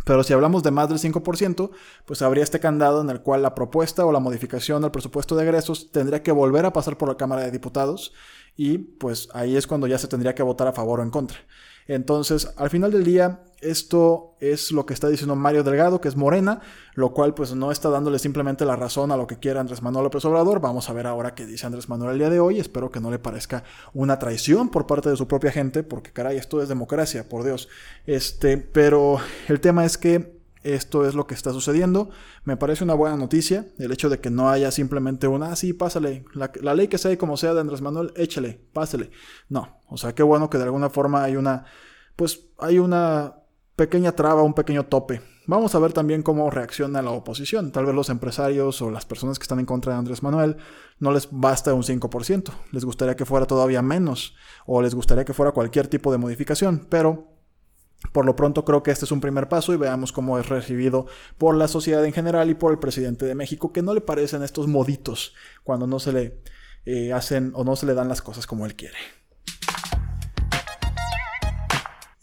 pero 0.05 0.23
si 0.23 0.33
hablamos 0.33 0.63
de 0.63 0.71
más 0.71 0.89
del 0.89 0.99
5%, 0.99 1.71
pues 2.05 2.21
habría 2.21 2.43
este 2.43 2.59
candado 2.59 3.01
en 3.01 3.09
el 3.09 3.21
cual 3.21 3.41
la 3.41 3.55
propuesta 3.55 4.05
o 4.05 4.11
la 4.11 4.19
modificación 4.19 4.81
del 4.81 4.91
presupuesto 4.91 5.35
de 5.35 5.43
egresos 5.43 5.91
tendría 5.91 6.23
que 6.23 6.31
volver 6.31 6.65
a 6.65 6.73
pasar 6.73 6.97
por 6.97 7.09
la 7.09 7.17
Cámara 7.17 7.43
de 7.43 7.51
Diputados 7.51 8.13
y 8.55 8.77
pues 8.77 9.29
ahí 9.33 9.55
es 9.55 9.67
cuando 9.67 9.87
ya 9.87 9.97
se 9.97 10.07
tendría 10.07 10.35
que 10.35 10.43
votar 10.43 10.67
a 10.67 10.73
favor 10.73 10.99
o 10.99 11.03
en 11.03 11.09
contra. 11.09 11.37
Entonces, 11.87 12.53
al 12.57 12.69
final 12.69 12.91
del 12.91 13.03
día, 13.03 13.41
esto 13.61 14.35
es 14.39 14.71
lo 14.71 14.85
que 14.85 14.93
está 14.93 15.07
diciendo 15.07 15.35
Mario 15.35 15.63
Delgado, 15.63 16.01
que 16.01 16.07
es 16.07 16.15
Morena, 16.15 16.61
lo 16.95 17.13
cual 17.13 17.33
pues 17.33 17.53
no 17.53 17.71
está 17.71 17.89
dándole 17.89 18.17
simplemente 18.17 18.65
la 18.65 18.75
razón 18.75 19.11
a 19.11 19.17
lo 19.17 19.27
que 19.27 19.37
quiere 19.37 19.59
Andrés 19.59 19.81
Manuel 19.81 20.05
López 20.05 20.25
Obrador. 20.25 20.59
Vamos 20.59 20.89
a 20.89 20.93
ver 20.93 21.05
ahora 21.05 21.35
qué 21.35 21.45
dice 21.45 21.67
Andrés 21.67 21.87
Manuel 21.87 22.13
el 22.13 22.19
día 22.19 22.29
de 22.29 22.39
hoy. 22.39 22.59
Espero 22.59 22.89
que 22.89 22.99
no 22.99 23.11
le 23.11 23.19
parezca 23.19 23.63
una 23.93 24.17
traición 24.17 24.69
por 24.69 24.87
parte 24.87 25.09
de 25.09 25.15
su 25.15 25.27
propia 25.27 25.51
gente, 25.51 25.83
porque 25.83 26.11
caray, 26.11 26.37
esto 26.37 26.61
es 26.61 26.69
democracia, 26.69 27.29
por 27.29 27.43
Dios. 27.43 27.69
Este, 28.07 28.57
pero 28.57 29.19
el 29.47 29.59
tema 29.59 29.85
es 29.85 29.97
que 29.97 30.40
esto 30.63 31.07
es 31.07 31.15
lo 31.15 31.27
que 31.27 31.33
está 31.33 31.51
sucediendo. 31.51 32.09
Me 32.43 32.57
parece 32.57 32.83
una 32.83 32.93
buena 32.93 33.17
noticia 33.17 33.67
el 33.77 33.91
hecho 33.91 34.09
de 34.09 34.19
que 34.19 34.29
no 34.29 34.49
haya 34.49 34.71
simplemente 34.71 35.27
una, 35.27 35.51
ah, 35.51 35.55
sí, 35.55 35.73
pásale, 35.73 36.25
la, 36.33 36.51
la, 36.61 36.75
ley 36.75 36.87
que 36.87 36.97
sea 36.97 37.11
y 37.11 37.17
como 37.17 37.37
sea 37.37 37.53
de 37.53 37.61
Andrés 37.61 37.81
Manuel, 37.81 38.13
échale, 38.15 38.61
pásale. 38.73 39.11
No, 39.49 39.79
o 39.87 39.97
sea, 39.97 40.13
qué 40.13 40.23
bueno 40.23 40.49
que 40.49 40.57
de 40.57 40.65
alguna 40.65 40.89
forma 40.89 41.23
hay 41.23 41.35
una, 41.35 41.65
pues 42.15 42.47
hay 42.59 42.79
una 42.79 43.35
pequeña 43.75 44.11
traba, 44.11 44.43
un 44.43 44.53
pequeño 44.53 44.85
tope. 44.85 45.21
Vamos 45.47 45.73
a 45.73 45.79
ver 45.79 45.91
también 45.91 46.21
cómo 46.21 46.51
reacciona 46.51 47.01
la 47.01 47.09
oposición. 47.11 47.71
Tal 47.71 47.85
vez 47.85 47.95
los 47.95 48.09
empresarios 48.09 48.81
o 48.81 48.91
las 48.91 49.05
personas 49.05 49.39
que 49.39 49.43
están 49.43 49.59
en 49.59 49.65
contra 49.65 49.93
de 49.93 49.99
Andrés 49.99 50.21
Manuel 50.21 50.57
no 50.99 51.11
les 51.11 51.29
basta 51.31 51.73
un 51.73 51.81
5%. 51.81 52.51
Les 52.71 52.85
gustaría 52.85 53.15
que 53.15 53.25
fuera 53.25 53.47
todavía 53.47 53.81
menos 53.81 54.35
o 54.67 54.81
les 54.83 54.93
gustaría 54.93 55.25
que 55.25 55.33
fuera 55.33 55.51
cualquier 55.51 55.87
tipo 55.87 56.11
de 56.11 56.19
modificación. 56.19 56.85
Pero 56.89 57.30
por 58.11 58.25
lo 58.25 58.35
pronto 58.35 58.65
creo 58.65 58.83
que 58.83 58.91
este 58.91 59.05
es 59.05 59.11
un 59.11 59.21
primer 59.21 59.47
paso 59.47 59.73
y 59.73 59.77
veamos 59.77 60.11
cómo 60.11 60.39
es 60.39 60.49
recibido 60.49 61.07
por 61.37 61.55
la 61.55 61.67
sociedad 61.67 62.03
en 62.05 62.13
general 62.13 62.49
y 62.49 62.55
por 62.55 62.71
el 62.71 62.79
presidente 62.79 63.25
de 63.25 63.35
México, 63.35 63.71
que 63.71 63.81
no 63.81 63.93
le 63.93 64.01
parecen 64.01 64.43
estos 64.43 64.67
moditos 64.67 65.33
cuando 65.63 65.87
no 65.87 65.99
se 65.99 66.11
le 66.11 66.41
eh, 66.85 67.13
hacen 67.13 67.51
o 67.55 67.63
no 67.63 67.75
se 67.75 67.85
le 67.85 67.93
dan 67.93 68.09
las 68.09 68.21
cosas 68.21 68.47
como 68.47 68.65
él 68.65 68.75
quiere. 68.75 68.97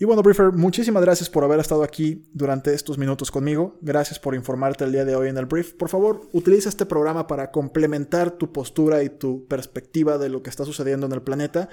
Y 0.00 0.04
bueno, 0.04 0.22
Briefer, 0.22 0.52
muchísimas 0.52 1.02
gracias 1.02 1.28
por 1.28 1.42
haber 1.42 1.58
estado 1.58 1.82
aquí 1.82 2.30
durante 2.32 2.72
estos 2.72 2.98
minutos 2.98 3.32
conmigo. 3.32 3.78
Gracias 3.80 4.20
por 4.20 4.36
informarte 4.36 4.84
el 4.84 4.92
día 4.92 5.04
de 5.04 5.16
hoy 5.16 5.28
en 5.28 5.36
el 5.38 5.46
brief. 5.46 5.72
Por 5.72 5.88
favor, 5.88 6.20
utiliza 6.32 6.68
este 6.68 6.86
programa 6.86 7.26
para 7.26 7.50
complementar 7.50 8.30
tu 8.30 8.52
postura 8.52 9.02
y 9.02 9.08
tu 9.08 9.48
perspectiva 9.48 10.16
de 10.16 10.28
lo 10.28 10.44
que 10.44 10.50
está 10.50 10.64
sucediendo 10.64 11.06
en 11.06 11.12
el 11.14 11.22
planeta. 11.22 11.68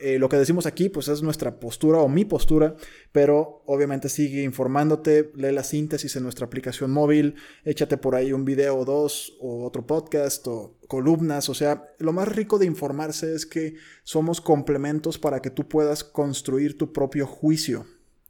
Eh, 0.00 0.20
lo 0.20 0.28
que 0.28 0.36
decimos 0.36 0.64
aquí, 0.66 0.88
pues 0.88 1.08
es 1.08 1.22
nuestra 1.22 1.58
postura 1.58 1.98
o 1.98 2.08
mi 2.08 2.24
postura, 2.24 2.76
pero 3.10 3.62
obviamente 3.66 4.08
sigue 4.08 4.44
informándote, 4.44 5.32
lee 5.34 5.50
la 5.50 5.64
síntesis 5.64 6.14
en 6.14 6.22
nuestra 6.22 6.46
aplicación 6.46 6.92
móvil, 6.92 7.34
échate 7.64 7.96
por 7.96 8.14
ahí 8.14 8.32
un 8.32 8.44
video 8.44 8.76
o 8.76 8.84
dos, 8.84 9.36
o 9.40 9.66
otro 9.66 9.86
podcast, 9.88 10.46
o 10.46 10.78
columnas, 10.86 11.48
o 11.48 11.54
sea, 11.54 11.88
lo 11.98 12.12
más 12.12 12.28
rico 12.28 12.60
de 12.60 12.66
informarse 12.66 13.34
es 13.34 13.44
que 13.44 13.74
somos 14.04 14.40
complementos 14.40 15.18
para 15.18 15.42
que 15.42 15.50
tú 15.50 15.66
puedas 15.66 16.04
construir 16.04 16.78
tu 16.78 16.92
propio 16.92 17.26
juicio. 17.26 17.84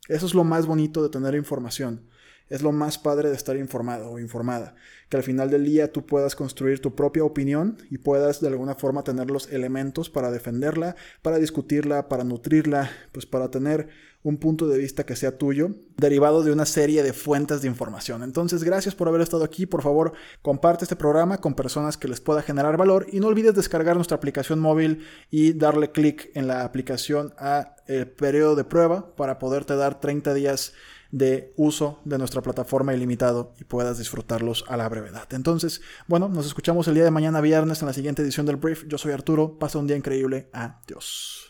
Eso 0.09 0.25
es 0.25 0.33
lo 0.33 0.45
más 0.45 0.65
bonito 0.65 1.03
de 1.03 1.11
tener 1.11 1.35
información. 1.35 2.09
Es 2.49 2.63
lo 2.63 2.73
más 2.73 2.99
padre 2.99 3.29
de 3.29 3.37
estar 3.37 3.57
informado 3.57 4.11
o 4.11 4.19
informada. 4.19 4.75
Que 5.09 5.17
al 5.17 5.23
final 5.23 5.51
del 5.51 5.65
día 5.65 5.93
tú 5.93 6.07
puedas 6.07 6.37
construir 6.37 6.81
tu 6.81 6.95
propia 6.95 7.25
opinión 7.25 7.79
y 7.91 7.99
puedas 7.99 8.41
de 8.41 8.49
alguna 8.49 8.75
forma 8.75 9.05
tener 9.05 9.31
los 9.31 9.51
elementos 9.53 10.11
para 10.11 10.31
defenderla, 10.31 10.97
para 11.23 11.39
discutirla, 11.39 12.09
para 12.09 12.25
nutrirla, 12.25 12.91
pues 13.13 13.27
para 13.27 13.51
tener 13.51 13.89
un 14.23 14.37
punto 14.37 14.67
de 14.67 14.79
vista 14.79 15.07
que 15.07 15.17
sea 15.17 15.39
tuyo, 15.39 15.71
derivado 15.97 16.43
de 16.43 16.53
una 16.53 16.67
serie 16.67 17.03
de 17.03 17.13
fuentes 17.13 17.63
de 17.63 17.69
información. 17.69 18.23
Entonces, 18.23 18.65
gracias 18.65 18.95
por 18.95 19.09
haber 19.09 19.21
estado 19.21 19.45
aquí. 19.45 19.65
Por 19.65 19.83
favor, 19.83 20.13
comparte 20.43 20.85
este 20.85 20.97
programa 20.97 21.39
con 21.39 21.55
personas 21.55 21.97
que 21.97 22.09
les 22.09 22.21
pueda 22.21 22.43
generar 22.43 22.77
valor 22.77 23.07
y 23.13 23.21
no 23.21 23.29
olvides 23.29 23.55
descargar 23.55 23.97
nuestra 23.97 24.17
aplicación 24.17 24.59
móvil 24.59 25.05
y 25.31 25.53
darle 25.53 25.93
clic 25.93 26.31
en 26.35 26.49
la 26.49 26.65
aplicación 26.65 27.33
a 27.39 27.77
el 27.87 28.11
periodo 28.11 28.57
de 28.57 28.65
prueba 28.65 29.15
para 29.17 29.39
poderte 29.39 29.77
dar 29.77 30.01
30 30.01 30.35
días 30.35 30.75
de 31.11 31.53
uso 31.57 32.01
de 32.05 32.19
nuestra 32.19 32.43
plataforma 32.43 32.95
ilimitado 32.95 33.55
y 33.59 33.65
puedas 33.65 33.99
disfrutarlos 33.99 34.65
a 34.69 34.77
la 34.77 34.89
brevedad. 34.89 35.33
Entonces, 35.33 35.81
bueno, 36.07 36.29
nos 36.29 36.47
escuchamos 36.47 36.87
el 36.89 36.95
día 36.95 37.05
de 37.05 37.11
mañana 37.11 37.41
viernes 37.41 37.81
en 37.81 37.87
la 37.87 37.95
siguiente 37.95 38.23
edición 38.23 38.47
del 38.47 38.57
Brief. 38.57 38.87
Yo 38.89 38.99
soy 38.99 39.13
Arturo, 39.13 39.59
pasa 39.59 39.79
un 39.79 39.87
día 39.87 39.97
increíble. 39.97 40.51
Adiós. 40.53 41.48